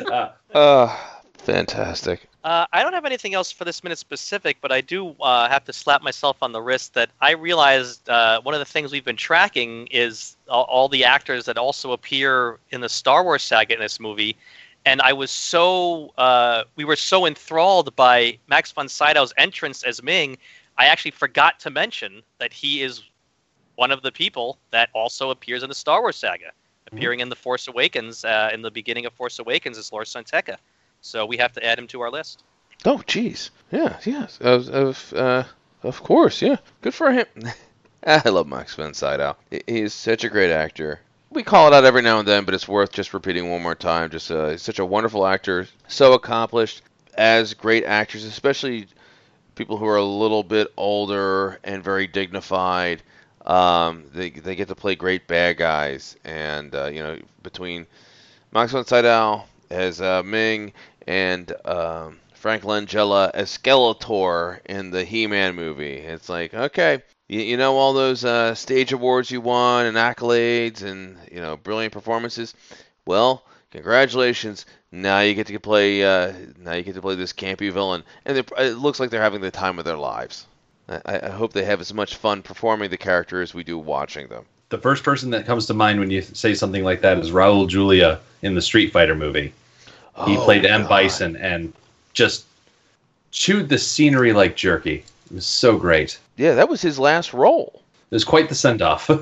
Uh, 0.07 0.29
Uh, 0.53 0.95
fantastic. 1.37 2.27
Uh, 2.43 2.65
I 2.71 2.81
don't 2.81 2.93
have 2.93 3.05
anything 3.05 3.33
else 3.33 3.51
for 3.51 3.65
this 3.65 3.83
minute 3.83 3.97
specific, 3.97 4.57
but 4.61 4.71
I 4.71 4.81
do 4.81 5.15
uh, 5.19 5.49
have 5.49 5.65
to 5.65 5.73
slap 5.73 6.01
myself 6.01 6.37
on 6.41 6.51
the 6.51 6.61
wrist 6.61 6.93
that 6.93 7.09
I 7.19 7.31
realized 7.31 8.07
uh, 8.09 8.39
one 8.41 8.53
of 8.55 8.59
the 8.59 8.65
things 8.65 8.91
we've 8.91 9.03
been 9.03 9.17
tracking 9.17 9.87
is 9.87 10.37
all, 10.47 10.63
all 10.63 10.87
the 10.87 11.03
actors 11.03 11.45
that 11.45 11.57
also 11.57 11.91
appear 11.91 12.59
in 12.71 12.81
the 12.81 12.89
Star 12.89 13.23
Wars 13.23 13.43
saga 13.43 13.73
in 13.73 13.79
this 13.79 13.99
movie. 13.99 14.35
And 14.85 15.01
I 15.01 15.11
was 15.11 15.31
so, 15.31 16.13
uh, 16.17 16.63
we 16.77 16.85
were 16.85 16.95
so 16.95 17.25
enthralled 17.25 17.93
by 17.97 18.37
Max 18.47 18.71
von 18.71 18.87
Sydow's 18.87 19.33
entrance 19.37 19.83
as 19.83 20.01
Ming, 20.01 20.37
I 20.77 20.85
actually 20.85 21.11
forgot 21.11 21.59
to 21.61 21.69
mention 21.69 22.21
that 22.39 22.53
he 22.53 22.81
is 22.81 23.01
one 23.75 23.91
of 23.91 24.01
the 24.01 24.11
people 24.11 24.57
that 24.71 24.89
also 24.93 25.31
appears 25.31 25.63
in 25.63 25.69
the 25.69 25.75
Star 25.75 26.01
Wars 26.01 26.15
saga, 26.15 26.51
appearing 26.91 27.19
in 27.19 27.29
The 27.29 27.35
Force 27.35 27.67
Awakens, 27.67 28.23
uh, 28.23 28.49
in 28.53 28.61
the 28.61 28.71
beginning 28.71 29.05
of 29.05 29.13
Force 29.13 29.39
Awakens 29.39 29.77
as 29.77 29.91
Lor 29.91 30.05
San 30.05 30.23
Tekka. 30.23 30.57
So 31.01 31.25
we 31.25 31.37
have 31.37 31.53
to 31.53 31.65
add 31.65 31.79
him 31.79 31.87
to 31.87 32.01
our 32.01 32.11
list. 32.11 32.43
Oh, 32.85 33.01
jeez. 33.07 33.49
Yeah, 33.71 33.97
yes. 34.05 34.37
Of, 34.39 34.69
of, 34.69 35.13
uh, 35.13 35.43
of 35.83 36.03
course, 36.03 36.41
yeah. 36.41 36.57
Good 36.81 36.93
for 36.93 37.11
him. 37.11 37.25
I 38.05 38.29
love 38.29 38.47
Max 38.47 38.75
von 38.75 38.93
Sydow. 38.93 39.35
He's 39.65 39.93
such 39.93 40.23
a 40.23 40.29
great 40.29 40.51
actor. 40.51 41.01
We 41.29 41.43
call 41.43 41.67
it 41.67 41.73
out 41.73 41.83
every 41.83 42.01
now 42.01 42.19
and 42.19 42.27
then, 42.27 42.45
but 42.45 42.53
it's 42.53 42.67
worth 42.67 42.91
just 42.91 43.13
repeating 43.13 43.49
one 43.49 43.61
more 43.61 43.75
time. 43.75 44.09
Just 44.09 44.31
uh, 44.31 44.49
he's 44.49 44.61
such 44.61 44.79
a 44.79 44.85
wonderful 44.85 45.25
actor, 45.25 45.67
so 45.87 46.13
accomplished 46.13 46.83
as 47.15 47.53
great 47.53 47.83
actors, 47.83 48.23
especially 48.23 48.87
people 49.55 49.75
who 49.75 49.87
are 49.87 49.97
a 49.97 50.03
little 50.03 50.43
bit 50.43 50.71
older 50.77 51.59
and 51.63 51.83
very 51.83 52.07
dignified. 52.07 53.03
Um, 53.45 54.05
they 54.13 54.29
they 54.29 54.55
get 54.55 54.69
to 54.69 54.75
play 54.75 54.95
great 54.95 55.27
bad 55.27 55.57
guys, 55.57 56.15
and 56.23 56.73
uh, 56.73 56.85
you 56.85 57.03
know 57.03 57.19
between 57.43 57.87
Max 58.53 58.71
von 58.71 58.85
Sydow 58.85 59.43
as 59.69 60.01
uh, 60.01 60.23
Ming 60.23 60.73
and 61.07 61.51
um, 61.65 62.19
Frank 62.33 62.63
Langella 62.63 63.31
as 63.33 63.57
Skeletor 63.57 64.59
in 64.65 64.91
the 64.91 65.03
He-Man 65.03 65.55
movie. 65.55 65.97
It's 65.97 66.29
like, 66.29 66.53
okay, 66.53 67.01
you, 67.27 67.41
you 67.41 67.57
know 67.57 67.77
all 67.77 67.93
those 67.93 68.23
uh, 68.23 68.55
stage 68.55 68.93
awards 68.93 69.31
you 69.31 69.41
won 69.41 69.85
and 69.85 69.97
accolades 69.97 70.83
and 70.83 71.17
you 71.31 71.41
know 71.41 71.57
brilliant 71.57 71.93
performances. 71.93 72.53
Well, 73.05 73.43
congratulations. 73.71 74.65
Now 74.91 75.21
you 75.21 75.33
get 75.33 75.47
to 75.47 75.59
play. 75.59 76.03
Uh, 76.03 76.33
now 76.57 76.73
you 76.73 76.83
get 76.83 76.95
to 76.95 77.01
play 77.01 77.15
this 77.15 77.33
campy 77.33 77.71
villain, 77.71 78.03
and 78.25 78.37
it 78.37 78.77
looks 78.77 78.99
like 78.99 79.09
they're 79.09 79.21
having 79.21 79.41
the 79.41 79.51
time 79.51 79.79
of 79.79 79.85
their 79.85 79.97
lives. 79.97 80.47
I, 80.87 81.19
I 81.23 81.29
hope 81.29 81.51
they 81.51 81.65
have 81.65 81.81
as 81.81 81.93
much 81.93 82.15
fun 82.15 82.41
performing 82.43 82.89
the 82.89 82.97
character 82.97 83.41
as 83.41 83.53
we 83.53 83.63
do 83.63 83.77
watching 83.77 84.27
them. 84.27 84.45
The 84.69 84.77
first 84.77 85.03
person 85.03 85.29
that 85.31 85.45
comes 85.45 85.65
to 85.67 85.73
mind 85.73 85.99
when 85.99 86.09
you 86.09 86.21
say 86.21 86.53
something 86.53 86.83
like 86.83 87.01
that 87.01 87.17
is 87.19 87.31
Raul 87.31 87.67
Julia 87.67 88.19
in 88.41 88.53
the 88.55 88.61
Street 88.61 88.91
Fighter 88.91 89.15
movie. 89.15 89.53
He 90.25 90.37
Oh, 90.37 90.43
played 90.43 90.65
M. 90.65 90.81
God. 90.81 90.89
Bison 90.89 91.35
and 91.37 91.73
just 92.13 92.45
chewed 93.31 93.69
the 93.69 93.77
scenery 93.77 94.33
like 94.33 94.55
jerky. 94.55 95.03
It 95.27 95.33
was 95.35 95.45
so 95.45 95.77
great. 95.77 96.19
Yeah, 96.37 96.55
that 96.55 96.69
was 96.69 96.81
his 96.81 96.97
last 96.99 97.33
role. 97.33 97.81
It 98.11 98.15
was 98.15 98.23
quite 98.23 98.49
the 98.49 98.55
send 98.55 98.81
off. 98.81 99.09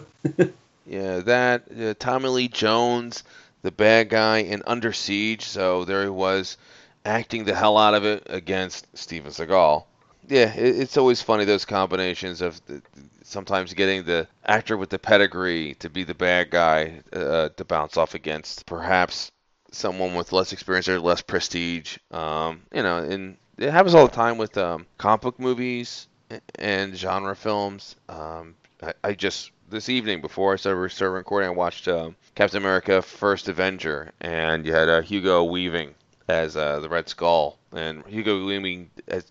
Yeah, 0.88 1.18
that 1.22 1.64
uh, 1.82 1.96
Tommy 1.98 2.30
Lee 2.30 2.48
Jones, 2.48 3.24
the 3.64 3.72
bad 3.72 4.08
guy 4.08 4.38
in 4.38 4.62
Under 4.68 4.94
Siege. 4.94 5.44
So 5.44 5.84
there 5.84 6.04
he 6.04 6.10
was 6.10 6.58
acting 7.06 7.44
the 7.44 7.56
hell 7.56 7.80
out 7.80 7.96
of 7.96 8.06
it 8.06 8.22
against 8.30 8.86
Steven 8.96 9.32
Seagal. 9.32 9.84
Yeah, 10.28 10.54
it, 10.54 10.80
it's 10.80 10.98
always 10.98 11.22
funny 11.22 11.46
those 11.46 11.66
combinations 11.66 12.42
of 12.42 12.64
the, 12.66 12.82
sometimes 13.24 13.74
getting 13.74 14.04
the 14.04 14.28
actor 14.46 14.78
with 14.78 14.90
the 14.90 15.00
pedigree 15.00 15.76
to 15.76 15.90
be 15.90 16.04
the 16.04 16.14
bad 16.16 16.50
guy 16.50 17.02
uh, 17.14 17.50
to 17.50 17.66
bounce 17.66 17.98
off 17.98 18.16
against 18.16 18.66
perhaps 18.66 19.32
someone 19.72 20.16
with 20.16 20.32
less 20.32 20.54
experience 20.54 20.88
or 20.88 21.00
less 21.00 21.22
prestige. 21.22 21.98
Um, 22.12 22.62
you 22.74 22.84
know, 22.84 22.98
and 22.98 23.38
it 23.58 23.72
happens 23.72 23.94
all 23.94 24.08
the 24.08 24.14
time 24.14 24.38
with 24.38 24.58
um, 24.58 24.86
comic 24.98 25.22
book 25.22 25.40
movies 25.40 26.08
and 26.56 26.96
genre 26.96 27.36
films. 27.36 27.96
Um, 28.10 28.56
I, 28.82 28.94
I 29.04 29.14
just 29.14 29.52
this 29.70 29.90
evening 29.90 30.22
before 30.22 30.54
I 30.54 30.56
started, 30.58 30.92
started 30.92 31.14
recording, 31.14 31.50
I 31.50 31.54
watched 31.54 31.88
uh, 31.88 32.12
Captain 32.36 32.58
America: 32.58 33.02
First 33.02 33.48
Avenger, 33.48 34.12
and 34.22 34.66
you 34.66 34.74
had 34.74 34.90
uh, 34.90 35.02
Hugo 35.02 35.44
Weaving 35.44 35.94
as 36.28 36.56
uh, 36.56 36.80
the 36.80 36.90
Red 36.90 37.10
Skull, 37.10 37.58
and 37.76 38.06
Hugo 38.06 38.46
Weaving 38.46 38.90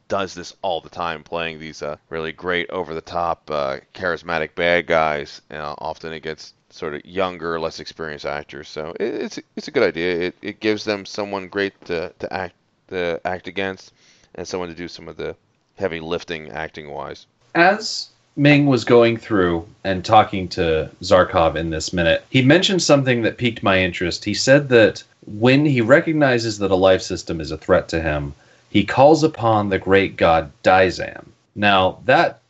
does 0.09 0.35
this 0.35 0.55
all 0.63 0.81
the 0.81 0.89
time, 0.89 1.23
playing 1.23 1.59
these 1.59 1.83
uh, 1.83 1.97
really 2.11 2.33
great, 2.33 2.71
over-the-top, 2.71 3.51
uh, 3.51 3.79
charismatic 3.95 4.55
bad 4.55 4.87
guys, 4.87 5.43
you 5.51 5.57
know, 5.57 5.75
often 5.79 6.13
against 6.13 6.55
sort 6.71 6.95
of 6.95 7.05
younger, 7.05 7.59
less 7.59 7.81
experienced 7.81 8.27
actors. 8.27 8.69
So 8.69 8.95
it, 9.01 9.15
it's 9.15 9.39
it's 9.57 9.69
a 9.69 9.71
good 9.71 9.83
idea. 9.83 10.29
It, 10.29 10.37
it 10.43 10.61
gives 10.61 10.85
them 10.85 11.05
someone 11.07 11.49
great 11.49 11.73
to, 11.87 12.13
to 12.19 12.33
act 12.33 12.55
to 12.89 13.21
act 13.25 13.49
against, 13.49 13.93
and 14.35 14.47
someone 14.47 14.69
to 14.69 14.75
do 14.75 14.89
some 14.89 15.09
of 15.09 15.17
the 15.17 15.37
heavy 15.77 16.01
lifting 16.01 16.51
acting 16.51 16.91
wise. 16.91 17.27
As 17.55 18.09
Ming 18.37 18.67
was 18.67 18.85
going 18.85 19.17
through 19.17 19.69
and 19.85 20.05
talking 20.05 20.49
to 20.49 20.91
Zarkov 21.01 21.55
in 21.55 21.71
this 21.71 21.93
minute, 21.93 22.25
he 22.31 22.43
mentioned 22.43 22.83
something 22.83 23.23
that 23.23 23.39
piqued 23.39 23.63
my 23.63 23.79
interest. 23.79 24.25
He 24.25 24.35
said 24.35 24.69
that 24.71 25.05
when 25.27 25.65
he 25.65 25.81
recognizes 25.81 26.59
that 26.59 26.71
a 26.71 26.77
life 26.77 27.03
system 27.03 27.41
is 27.41 27.51
a 27.51 27.59
threat 27.59 27.89
to 27.89 28.01
him, 28.01 28.35
he 28.71 28.85
calls 28.85 29.23
upon 29.23 29.69
the 29.69 29.79
great 29.79 30.17
god 30.17 30.51
Daizan. 30.63 31.27
Now, 31.55 31.99
that 32.05 32.41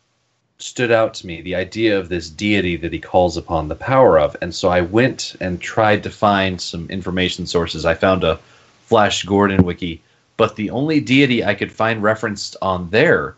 stood 0.59 0.91
out 0.91 1.15
to 1.15 1.27
me, 1.27 1.43
the 1.43 1.55
idea 1.55 1.99
of 1.99 2.09
this 2.09 2.31
deity 2.31 2.77
that 2.77 2.93
he 2.93 2.99
calls 2.99 3.37
upon 3.37 3.69
the 3.69 3.75
power 3.75 4.19
of. 4.19 4.37
And 4.41 4.55
so 4.55 4.69
I 4.69 4.81
went 4.81 5.37
and 5.41 5.61
tried 5.61 6.03
to 6.05 6.11
find 6.11 6.61
some 6.61 6.89
information 6.89 7.47
sources. 7.47 7.85
I 7.85 7.95
found 7.95 8.25
a 8.25 8.39
Flash 8.87 9.25
Gordon 9.25 9.65
wiki, 9.65 10.01
but 10.37 10.57
the 10.57 10.71
only 10.71 11.01
deity 11.01 11.45
I 11.45 11.55
could 11.55 11.73
find 11.73 12.03
referenced 12.03 12.57
on 12.63 12.91
there 12.91 13.35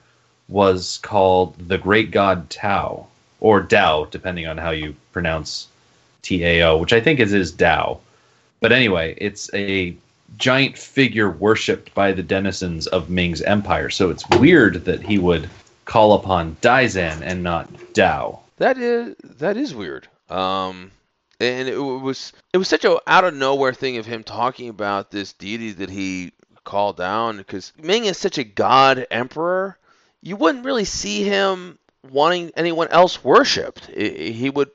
was 0.49 0.99
called 1.03 1.59
the 1.68 1.79
great 1.79 2.11
god 2.11 2.49
Tao, 2.51 3.07
or 3.40 3.62
Dao, 3.62 4.11
depending 4.11 4.46
on 4.46 4.59
how 4.59 4.70
you 4.70 4.94
pronounce 5.12 5.68
T 6.22 6.44
A 6.44 6.62
O, 6.62 6.77
which 6.77 6.92
I 6.92 7.01
think 7.01 7.18
is 7.18 7.31
his 7.31 7.51
Tao. 7.51 8.01
But 8.61 8.73
anyway, 8.73 9.14
it's 9.19 9.53
a 9.55 9.97
giant 10.38 10.77
figure 10.77 11.31
worshipped 11.31 11.95
by 11.95 12.12
the 12.12 12.23
denizens 12.23 12.87
of 12.87 13.11
Ming's 13.11 13.42
empire. 13.42 13.90
So 13.90 14.11
it's 14.11 14.29
weird 14.38 14.85
that 14.85 15.03
he 15.03 15.19
would 15.19 15.49
call 15.85 16.14
upon 16.14 16.57
Daizan 16.61 17.23
and 17.23 17.42
not 17.42 17.73
Dao. 17.95 18.40
That 18.59 18.79
is 18.79 19.14
that 19.23 19.57
is 19.57 19.75
weird. 19.75 20.09
Um, 20.29 20.90
and 21.38 21.69
it 21.69 21.79
was 21.79 22.33
it 22.53 22.59
was 22.59 22.69
such 22.69 22.85
a 22.85 22.99
out 23.07 23.25
of 23.25 23.35
nowhere 23.35 23.75
thing 23.75 23.99
of 23.99 24.07
him 24.07 24.25
talking 24.25 24.69
about 24.69 25.11
this 25.11 25.33
deity 25.35 25.73
that 25.73 25.90
he 25.90 26.33
called 26.64 26.97
down 26.97 27.37
because 27.37 27.73
Ming 27.81 28.07
is 28.07 28.19
such 28.19 28.38
a 28.38 28.45
god 28.45 29.07
emperor. 29.11 29.79
You 30.23 30.37
wouldn't 30.37 30.64
really 30.64 30.85
see 30.85 31.23
him 31.23 31.79
wanting 32.11 32.51
anyone 32.57 32.88
else 32.88 33.23
worshipped. 33.23 33.87
He 33.87 34.51
would 34.51 34.71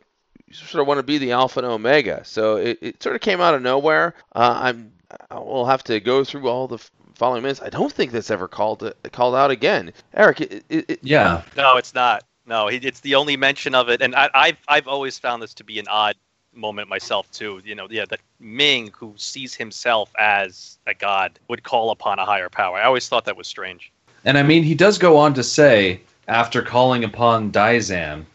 sort 0.53 0.81
of 0.81 0.87
want 0.87 0.99
to 0.99 1.03
be 1.03 1.17
the 1.17 1.31
alpha 1.31 1.59
and 1.59 1.67
omega. 1.67 2.21
So 2.23 2.57
it, 2.57 2.77
it 2.81 3.03
sort 3.03 3.15
of 3.15 3.21
came 3.21 3.41
out 3.41 3.53
of 3.53 3.61
nowhere. 3.61 4.15
Uh, 4.33 4.59
I'm 4.63 4.91
we'll 5.31 5.65
have 5.65 5.83
to 5.85 5.99
go 5.99 6.23
through 6.23 6.47
all 6.47 6.67
the 6.67 6.79
following 7.15 7.43
minutes. 7.43 7.61
I 7.61 7.69
don't 7.69 7.91
think 7.91 8.11
that's 8.11 8.31
ever 8.31 8.47
called 8.47 8.83
uh, 8.83 8.93
called 9.11 9.35
out 9.35 9.51
again. 9.51 9.93
Eric, 10.13 10.41
it, 10.41 10.65
it, 10.69 10.99
yeah, 11.03 11.43
no, 11.55 11.77
it's 11.77 11.93
not. 11.93 12.23
No, 12.45 12.67
it's 12.67 13.01
the 13.01 13.15
only 13.15 13.37
mention 13.37 13.75
of 13.75 13.89
it, 13.89 14.01
and 14.01 14.15
I, 14.15 14.29
I've 14.33 14.57
I've 14.67 14.87
always 14.87 15.19
found 15.19 15.41
this 15.41 15.53
to 15.55 15.63
be 15.63 15.79
an 15.79 15.87
odd 15.87 16.15
moment 16.53 16.89
myself 16.89 17.31
too. 17.31 17.61
You 17.63 17.75
know, 17.75 17.87
yeah, 17.89 18.05
that 18.09 18.19
Ming, 18.39 18.91
who 18.97 19.13
sees 19.17 19.53
himself 19.53 20.11
as 20.19 20.77
a 20.87 20.93
god, 20.93 21.39
would 21.47 21.63
call 21.63 21.91
upon 21.91 22.19
a 22.19 22.25
higher 22.25 22.49
power. 22.49 22.77
I 22.77 22.83
always 22.83 23.07
thought 23.07 23.25
that 23.25 23.37
was 23.37 23.47
strange. 23.47 23.91
And 24.25 24.37
I 24.37 24.43
mean, 24.43 24.63
he 24.63 24.75
does 24.75 24.97
go 24.97 25.17
on 25.17 25.33
to 25.35 25.43
say, 25.43 26.01
after 26.27 26.61
calling 26.61 27.03
upon 27.03 27.51
Daizan, 27.51 28.25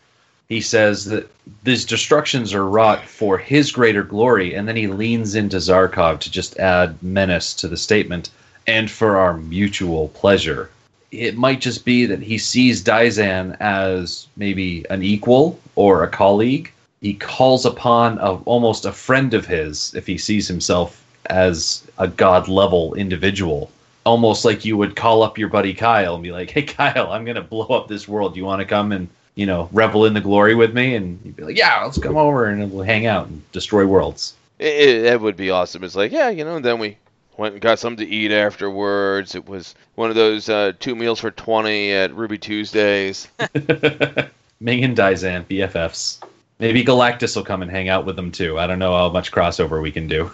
he 0.48 0.60
says 0.60 1.04
that 1.06 1.28
these 1.64 1.84
destructions 1.84 2.54
are 2.54 2.68
wrought 2.68 3.04
for 3.04 3.36
his 3.36 3.72
greater 3.72 4.02
glory, 4.02 4.54
and 4.54 4.68
then 4.68 4.76
he 4.76 4.86
leans 4.86 5.34
into 5.34 5.56
Zarkov 5.56 6.20
to 6.20 6.30
just 6.30 6.56
add 6.58 7.02
menace 7.02 7.52
to 7.54 7.68
the 7.68 7.76
statement, 7.76 8.30
and 8.66 8.90
for 8.90 9.16
our 9.16 9.36
mutual 9.36 10.08
pleasure. 10.08 10.70
It 11.10 11.36
might 11.36 11.60
just 11.60 11.84
be 11.84 12.06
that 12.06 12.22
he 12.22 12.38
sees 12.38 12.82
Daizan 12.82 13.56
as 13.60 14.26
maybe 14.36 14.84
an 14.90 15.02
equal 15.02 15.58
or 15.74 16.02
a 16.02 16.08
colleague. 16.08 16.72
He 17.00 17.14
calls 17.14 17.64
upon 17.64 18.18
a, 18.18 18.34
almost 18.44 18.84
a 18.84 18.92
friend 18.92 19.34
of 19.34 19.46
his 19.46 19.94
if 19.94 20.06
he 20.06 20.18
sees 20.18 20.48
himself 20.48 21.04
as 21.26 21.82
a 21.98 22.08
god 22.08 22.48
level 22.48 22.94
individual. 22.94 23.70
Almost 24.04 24.44
like 24.44 24.64
you 24.64 24.76
would 24.76 24.94
call 24.94 25.22
up 25.22 25.38
your 25.38 25.48
buddy 25.48 25.74
Kyle 25.74 26.14
and 26.14 26.22
be 26.22 26.32
like, 26.32 26.50
"Hey 26.50 26.62
Kyle, 26.62 27.10
I'm 27.10 27.24
gonna 27.24 27.42
blow 27.42 27.66
up 27.66 27.88
this 27.88 28.06
world. 28.06 28.36
You 28.36 28.44
want 28.44 28.60
to 28.60 28.66
come 28.66 28.92
and 28.92 29.08
you 29.36 29.46
know, 29.46 29.68
revel 29.72 30.04
in 30.06 30.14
the 30.14 30.20
glory 30.20 30.54
with 30.54 30.74
me, 30.74 30.96
and 30.96 31.20
you'd 31.24 31.36
be 31.36 31.44
like, 31.44 31.56
yeah, 31.56 31.84
let's 31.84 31.98
come 31.98 32.16
over 32.16 32.46
and 32.46 32.72
we'll 32.72 32.84
hang 32.84 33.06
out 33.06 33.28
and 33.28 33.52
destroy 33.52 33.86
worlds. 33.86 34.34
It, 34.58 34.66
it, 34.66 35.02
that 35.02 35.20
would 35.20 35.36
be 35.36 35.50
awesome. 35.50 35.84
It's 35.84 35.94
like, 35.94 36.10
yeah, 36.10 36.30
you 36.30 36.44
know, 36.44 36.56
and 36.56 36.64
then 36.64 36.78
we 36.78 36.96
went 37.36 37.54
and 37.54 37.60
got 37.62 37.78
something 37.78 38.04
to 38.06 38.12
eat 38.12 38.32
afterwards. 38.32 39.34
It 39.34 39.46
was 39.46 39.74
one 39.94 40.08
of 40.08 40.16
those 40.16 40.48
uh, 40.48 40.72
two 40.80 40.96
meals 40.96 41.20
for 41.20 41.30
20 41.30 41.92
at 41.92 42.14
Ruby 42.14 42.38
Tuesdays. 42.38 43.28
Ming 44.60 44.84
and 44.84 44.96
Daizan, 44.96 45.44
BFFs. 45.44 46.18
Maybe 46.58 46.82
Galactus 46.82 47.36
will 47.36 47.44
come 47.44 47.60
and 47.60 47.70
hang 47.70 47.90
out 47.90 48.06
with 48.06 48.16
them 48.16 48.32
too. 48.32 48.58
I 48.58 48.66
don't 48.66 48.78
know 48.78 48.96
how 48.96 49.10
much 49.10 49.30
crossover 49.30 49.82
we 49.82 49.92
can 49.92 50.08
do. 50.08 50.30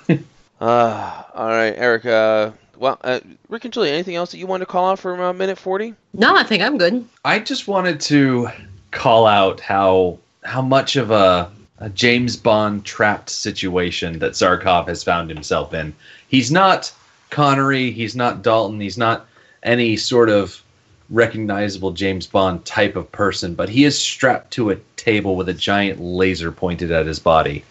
uh, 0.60 1.22
all 1.34 1.48
right, 1.48 1.74
Eric. 1.76 2.06
Uh, 2.06 2.52
well, 2.76 2.98
uh, 3.02 3.18
Rick 3.48 3.64
and 3.64 3.74
Julie, 3.74 3.90
anything 3.90 4.14
else 4.14 4.30
that 4.30 4.38
you 4.38 4.46
wanted 4.46 4.66
to 4.66 4.70
call 4.70 4.90
out 4.90 5.00
for 5.00 5.20
uh, 5.20 5.32
minute 5.32 5.58
40? 5.58 5.94
No, 6.14 6.36
I 6.36 6.44
think 6.44 6.62
I'm 6.62 6.78
good. 6.78 7.04
I 7.24 7.40
just 7.40 7.66
wanted 7.66 8.00
to 8.02 8.48
call 8.92 9.26
out 9.26 9.58
how 9.58 10.18
how 10.44 10.62
much 10.62 10.96
of 10.96 11.10
a, 11.10 11.50
a 11.78 11.88
James 11.90 12.36
Bond 12.36 12.84
trapped 12.84 13.30
situation 13.30 14.18
that 14.20 14.32
Zarkov 14.32 14.88
has 14.88 15.02
found 15.02 15.30
himself 15.30 15.74
in. 15.74 15.94
He's 16.28 16.50
not 16.50 16.92
Connery, 17.30 17.90
he's 17.90 18.14
not 18.14 18.42
Dalton, 18.42 18.80
he's 18.80 18.98
not 18.98 19.26
any 19.62 19.96
sort 19.96 20.28
of 20.28 20.62
recognizable 21.10 21.92
James 21.92 22.26
Bond 22.26 22.64
type 22.64 22.96
of 22.96 23.10
person, 23.12 23.54
but 23.54 23.68
he 23.68 23.84
is 23.84 23.98
strapped 23.98 24.50
to 24.52 24.70
a 24.70 24.76
table 24.96 25.36
with 25.36 25.48
a 25.48 25.54
giant 25.54 26.00
laser 26.00 26.52
pointed 26.52 26.90
at 26.90 27.06
his 27.06 27.18
body. 27.18 27.64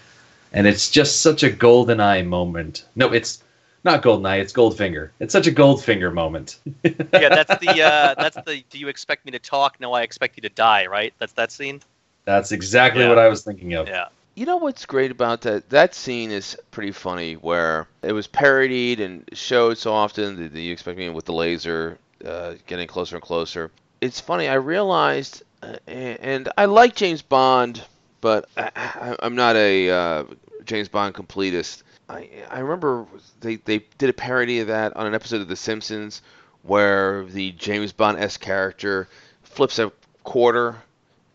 And 0.53 0.67
it's 0.67 0.89
just 0.89 1.21
such 1.21 1.43
a 1.43 1.49
golden 1.49 1.99
eye 1.99 2.23
moment. 2.23 2.85
No, 2.95 3.11
it's 3.11 3.43
not 3.83 4.03
Goldeneye, 4.03 4.39
it's 4.39 4.53
Goldfinger. 4.53 5.09
It's 5.19 5.33
such 5.33 5.47
a 5.47 5.51
Goldfinger 5.51 6.13
moment. 6.13 6.59
yeah, 6.83 7.29
that's 7.29 7.57
the 7.59 7.81
uh, 7.83 8.15
that's 8.15 8.37
the. 8.45 8.63
Do 8.69 8.77
you 8.77 8.87
expect 8.87 9.25
me 9.25 9.31
to 9.31 9.39
talk? 9.39 9.79
No, 9.79 9.93
I 9.93 10.01
expect 10.03 10.37
you 10.37 10.41
to 10.41 10.49
die. 10.49 10.85
Right? 10.85 11.13
That's 11.17 11.33
that 11.33 11.51
scene. 11.51 11.81
That's 12.25 12.51
exactly 12.51 13.01
yeah. 13.01 13.09
what 13.09 13.17
I 13.17 13.27
was 13.27 13.43
thinking 13.43 13.73
of. 13.73 13.87
Yeah. 13.87 14.07
You 14.35 14.45
know 14.45 14.57
what's 14.57 14.85
great 14.85 15.11
about 15.11 15.41
that? 15.41 15.69
That 15.69 15.93
scene 15.93 16.31
is 16.31 16.57
pretty 16.71 16.91
funny, 16.91 17.33
where 17.33 17.87
it 18.01 18.13
was 18.13 18.27
parodied 18.27 18.99
and 18.99 19.27
showed 19.33 19.77
so 19.77 19.91
often 19.91 20.51
that 20.53 20.59
you 20.59 20.71
expect 20.71 20.97
me 20.97 21.09
with 21.09 21.25
the 21.25 21.33
laser 21.33 21.97
uh, 22.25 22.53
getting 22.65 22.87
closer 22.87 23.17
and 23.17 23.23
closer. 23.23 23.71
It's 23.99 24.19
funny. 24.19 24.47
I 24.47 24.55
realized, 24.55 25.43
uh, 25.61 25.75
and 25.85 26.49
I 26.57 26.65
like 26.65 26.95
James 26.95 27.21
Bond, 27.21 27.83
but 28.21 28.47
I, 28.55 29.17
am 29.21 29.35
not 29.35 29.55
a 29.57 29.89
uh, 29.89 30.23
James 30.63 30.87
Bond 30.87 31.13
completist. 31.13 31.83
I 32.11 32.29
I 32.49 32.59
remember 32.59 33.05
they 33.39 33.55
they 33.55 33.79
did 33.97 34.09
a 34.09 34.13
parody 34.13 34.59
of 34.59 34.67
that 34.67 34.95
on 34.95 35.07
an 35.07 35.15
episode 35.15 35.41
of 35.41 35.47
The 35.47 35.55
Simpsons 35.55 36.21
where 36.63 37.25
the 37.25 37.51
James 37.53 37.91
Bond 37.91 38.19
s 38.19 38.37
character 38.37 39.07
flips 39.43 39.79
a 39.79 39.91
quarter 40.23 40.75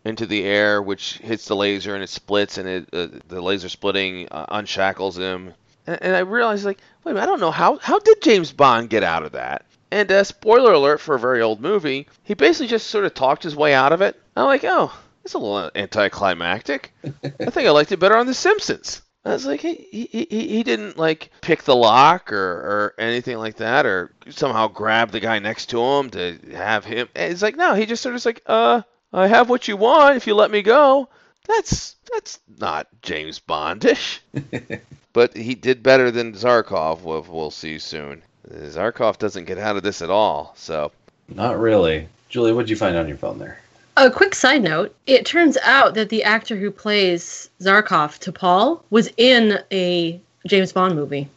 into 0.05 0.25
the 0.25 0.43
air, 0.43 0.81
which 0.81 1.17
hits 1.17 1.45
the 1.45 1.55
laser 1.55 1.93
and 1.93 2.03
it 2.03 2.09
splits, 2.09 2.57
and 2.57 2.67
it 2.67 2.89
uh, 2.93 3.07
the 3.27 3.41
laser 3.41 3.69
splitting 3.69 4.27
uh, 4.29 4.45
unshackles 4.49 5.17
him. 5.17 5.53
And, 5.85 6.01
and, 6.01 6.15
I 6.15 6.19
realized, 6.19 6.65
like, 6.65 6.79
wait 7.03 7.11
a 7.11 7.15
minute, 7.15 7.23
I 7.23 7.25
don't 7.25 7.39
know 7.39 7.51
how 7.51 7.77
how 7.77 7.99
did 7.99 8.21
James 8.21 8.51
Bond 8.51 8.89
get 8.89 9.03
out 9.03 9.23
of 9.23 9.33
that? 9.33 9.65
And 9.91 10.11
uh, 10.11 10.23
spoiler 10.23 10.73
alert 10.73 10.99
for 10.99 11.15
a 11.15 11.19
very 11.19 11.41
old 11.41 11.61
movie, 11.61 12.07
he 12.23 12.33
basically 12.33 12.67
just 12.67 12.87
sort 12.87 13.05
of 13.05 13.13
talked 13.13 13.43
his 13.43 13.55
way 13.55 13.73
out 13.73 13.93
of 13.93 14.01
it. 14.01 14.21
I'm 14.35 14.45
like, 14.45 14.63
oh, 14.65 14.93
it's 15.23 15.33
a 15.33 15.39
little 15.39 15.71
anticlimactic. 15.75 16.93
I 17.03 17.49
think 17.49 17.67
I 17.67 17.71
liked 17.71 17.91
it 17.91 17.99
better 17.99 18.17
on 18.17 18.27
The 18.27 18.33
Simpsons. 18.33 19.01
I 19.27 19.33
was 19.33 19.45
like, 19.45 19.59
he, 19.61 19.87
he, 19.91 20.27
he 20.29 20.63
didn't 20.63 20.97
like 20.97 21.31
pick 21.41 21.63
the 21.63 21.75
lock 21.75 22.31
or, 22.31 22.37
or 22.37 22.93
anything 22.97 23.37
like 23.37 23.57
that, 23.57 23.85
or 23.85 24.11
somehow 24.29 24.67
grab 24.67 25.11
the 25.11 25.19
guy 25.19 25.39
next 25.39 25.67
to 25.71 25.81
him 25.81 26.09
to 26.11 26.37
have 26.53 26.85
him. 26.85 27.09
It's 27.13 27.41
like, 27.41 27.57
no, 27.57 27.73
he 27.73 27.85
just 27.85 28.01
sort 28.01 28.15
of 28.15 28.25
like, 28.25 28.41
uh, 28.45 28.83
I 29.11 29.27
have 29.27 29.49
what 29.49 29.67
you 29.67 29.75
want 29.75 30.15
if 30.15 30.27
you 30.27 30.35
let 30.35 30.49
me 30.49 30.61
go. 30.61 31.09
That's 31.47 31.95
that's 32.11 32.39
not 32.57 32.87
James 33.01 33.39
Bondish. 33.39 34.19
but 35.13 35.35
he 35.35 35.55
did 35.55 35.83
better 35.83 36.09
than 36.09 36.33
Zarkov. 36.33 37.01
We'll, 37.01 37.25
we'll 37.27 37.51
see 37.51 37.79
soon. 37.79 38.23
Zarkov 38.49 39.17
doesn't 39.17 39.45
get 39.45 39.57
out 39.57 39.75
of 39.75 39.83
this 39.83 40.01
at 40.01 40.09
all. 40.09 40.53
So 40.55 40.91
Not 41.27 41.59
really. 41.59 42.07
Julie, 42.29 42.53
what'd 42.53 42.69
you 42.69 42.75
find 42.75 42.95
on 42.95 43.07
your 43.07 43.17
phone 43.17 43.39
there? 43.39 43.59
A 43.99 44.11
quick 44.11 44.35
side 44.35 44.61
note 44.61 44.95
it 45.07 45.25
turns 45.25 45.57
out 45.63 45.95
that 45.95 46.09
the 46.09 46.23
actor 46.23 46.55
who 46.55 46.69
plays 46.69 47.49
Zarkov 47.59 48.19
Topol 48.19 48.83
was 48.91 49.09
in 49.17 49.57
a 49.71 50.21
James 50.45 50.71
Bond 50.71 50.95
movie. 50.95 51.27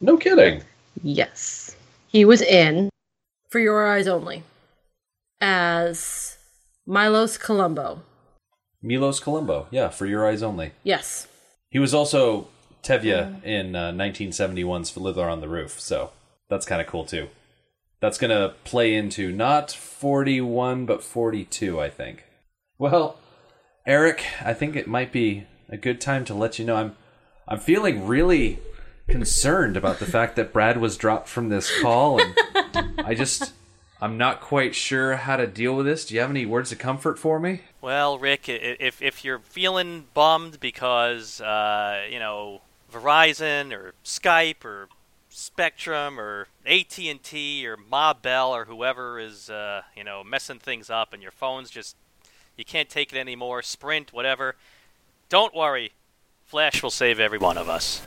No 0.00 0.16
kidding. 0.16 0.62
Yes. 1.02 1.76
He 2.08 2.24
was 2.24 2.40
in 2.40 2.88
For 3.50 3.58
Your 3.58 3.86
Eyes 3.86 4.08
Only 4.08 4.44
as 5.42 6.38
Milos 6.86 7.36
Columbo. 7.36 8.00
Milos 8.80 9.20
Columbo. 9.20 9.66
Yeah, 9.70 9.90
for 9.90 10.06
your 10.06 10.26
eyes 10.26 10.42
only. 10.42 10.72
Yes. 10.84 11.28
He 11.68 11.78
was 11.78 11.92
also 11.92 12.48
Tevye 12.82 13.44
in 13.44 13.76
uh, 13.76 13.92
1971's 13.92 14.88
Fiddler 14.88 15.28
on 15.28 15.42
the 15.42 15.48
Roof, 15.48 15.78
so 15.78 16.12
that's 16.48 16.64
kind 16.64 16.80
of 16.80 16.86
cool 16.86 17.04
too. 17.04 17.28
That's 18.00 18.18
going 18.18 18.30
to 18.30 18.54
play 18.64 18.94
into 18.94 19.32
not 19.32 19.72
41, 19.72 20.86
but 20.86 21.02
42, 21.02 21.80
I 21.80 21.88
think. 21.88 22.24
Well, 22.78 23.18
Eric, 23.86 24.24
I 24.44 24.52
think 24.52 24.76
it 24.76 24.86
might 24.86 25.12
be 25.12 25.46
a 25.68 25.76
good 25.76 26.00
time 26.00 26.24
to 26.26 26.34
let 26.34 26.58
you 26.58 26.64
know 26.64 26.76
I'm 26.76 26.96
I'm 27.48 27.60
feeling 27.60 28.06
really 28.06 28.58
concerned 29.08 29.76
about 29.76 30.00
the 30.00 30.06
fact 30.06 30.34
that 30.36 30.52
Brad 30.52 30.78
was 30.78 30.96
dropped 30.96 31.28
from 31.28 31.48
this 31.48 31.80
call 31.80 32.20
and 32.20 32.34
I 32.98 33.14
just 33.14 33.52
I'm 34.00 34.18
not 34.18 34.40
quite 34.40 34.74
sure 34.74 35.16
how 35.16 35.36
to 35.36 35.46
deal 35.46 35.74
with 35.74 35.86
this. 35.86 36.04
Do 36.04 36.14
you 36.14 36.20
have 36.20 36.30
any 36.30 36.44
words 36.44 36.72
of 36.72 36.78
comfort 36.78 37.18
for 37.18 37.38
me? 37.38 37.62
Well, 37.80 38.18
Rick, 38.18 38.48
if 38.48 39.00
if 39.00 39.24
you're 39.24 39.38
feeling 39.38 40.06
bummed 40.12 40.60
because 40.60 41.40
uh, 41.40 42.06
you 42.10 42.18
know 42.18 42.62
Verizon 42.92 43.72
or 43.72 43.94
Skype 44.04 44.64
or 44.64 44.88
Spectrum 45.38 46.18
or 46.18 46.48
AT 46.64 46.98
and 46.98 47.22
T 47.22 47.68
or 47.68 47.76
Ma 47.76 48.14
Bell 48.14 48.54
or 48.54 48.64
whoever 48.64 49.20
is 49.20 49.50
uh, 49.50 49.82
you 49.94 50.02
know 50.02 50.24
messing 50.24 50.58
things 50.58 50.88
up 50.88 51.12
and 51.12 51.22
your 51.22 51.30
phone's 51.30 51.68
just 51.68 51.94
you 52.56 52.64
can't 52.64 52.88
take 52.88 53.12
it 53.12 53.18
anymore, 53.18 53.60
Sprint, 53.60 54.14
whatever. 54.14 54.56
Don't 55.28 55.54
worry, 55.54 55.92
Flash 56.46 56.82
will 56.82 56.90
save 56.90 57.20
every 57.20 57.36
one 57.36 57.58
of 57.58 57.68
us. 57.68 58.06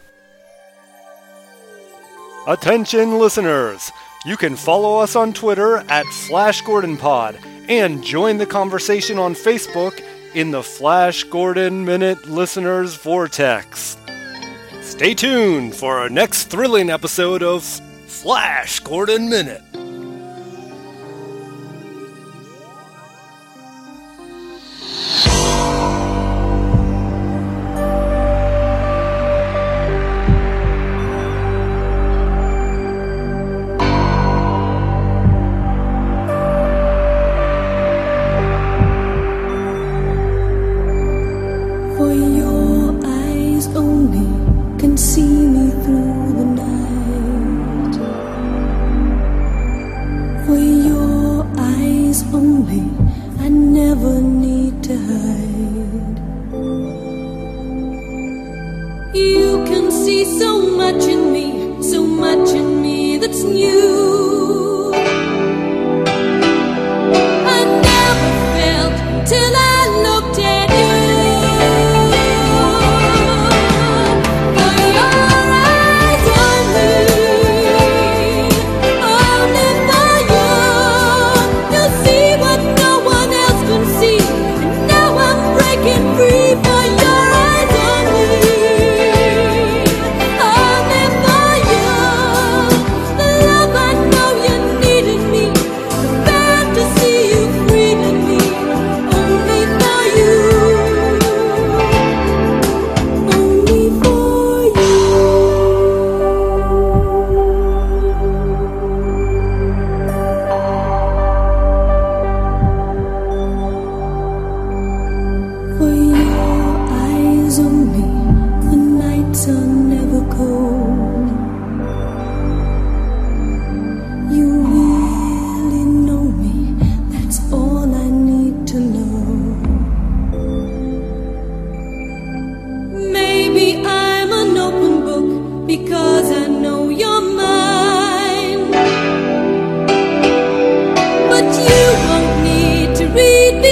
Attention 2.47 3.19
listeners! 3.19 3.91
You 4.25 4.35
can 4.35 4.55
follow 4.55 4.97
us 4.97 5.15
on 5.15 5.31
Twitter 5.31 5.77
at 5.87 6.07
Flash 6.07 6.61
Gordon 6.61 6.97
Pod 6.97 7.37
and 7.67 8.03
join 8.03 8.39
the 8.39 8.47
conversation 8.47 9.19
on 9.19 9.35
Facebook 9.35 10.03
in 10.33 10.49
the 10.49 10.63
Flash 10.63 11.25
Gordon 11.25 11.85
Minute 11.85 12.27
Listeners 12.27 12.95
Vortex. 12.95 13.98
Stay 14.99 15.13
tuned 15.13 15.73
for 15.73 15.97
our 15.97 16.09
next 16.09 16.49
thrilling 16.49 16.89
episode 16.89 17.41
of 17.41 17.63
Flash 17.63 18.81
Gordon 18.81 19.29
Minute. 19.29 19.63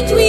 between 0.01 0.26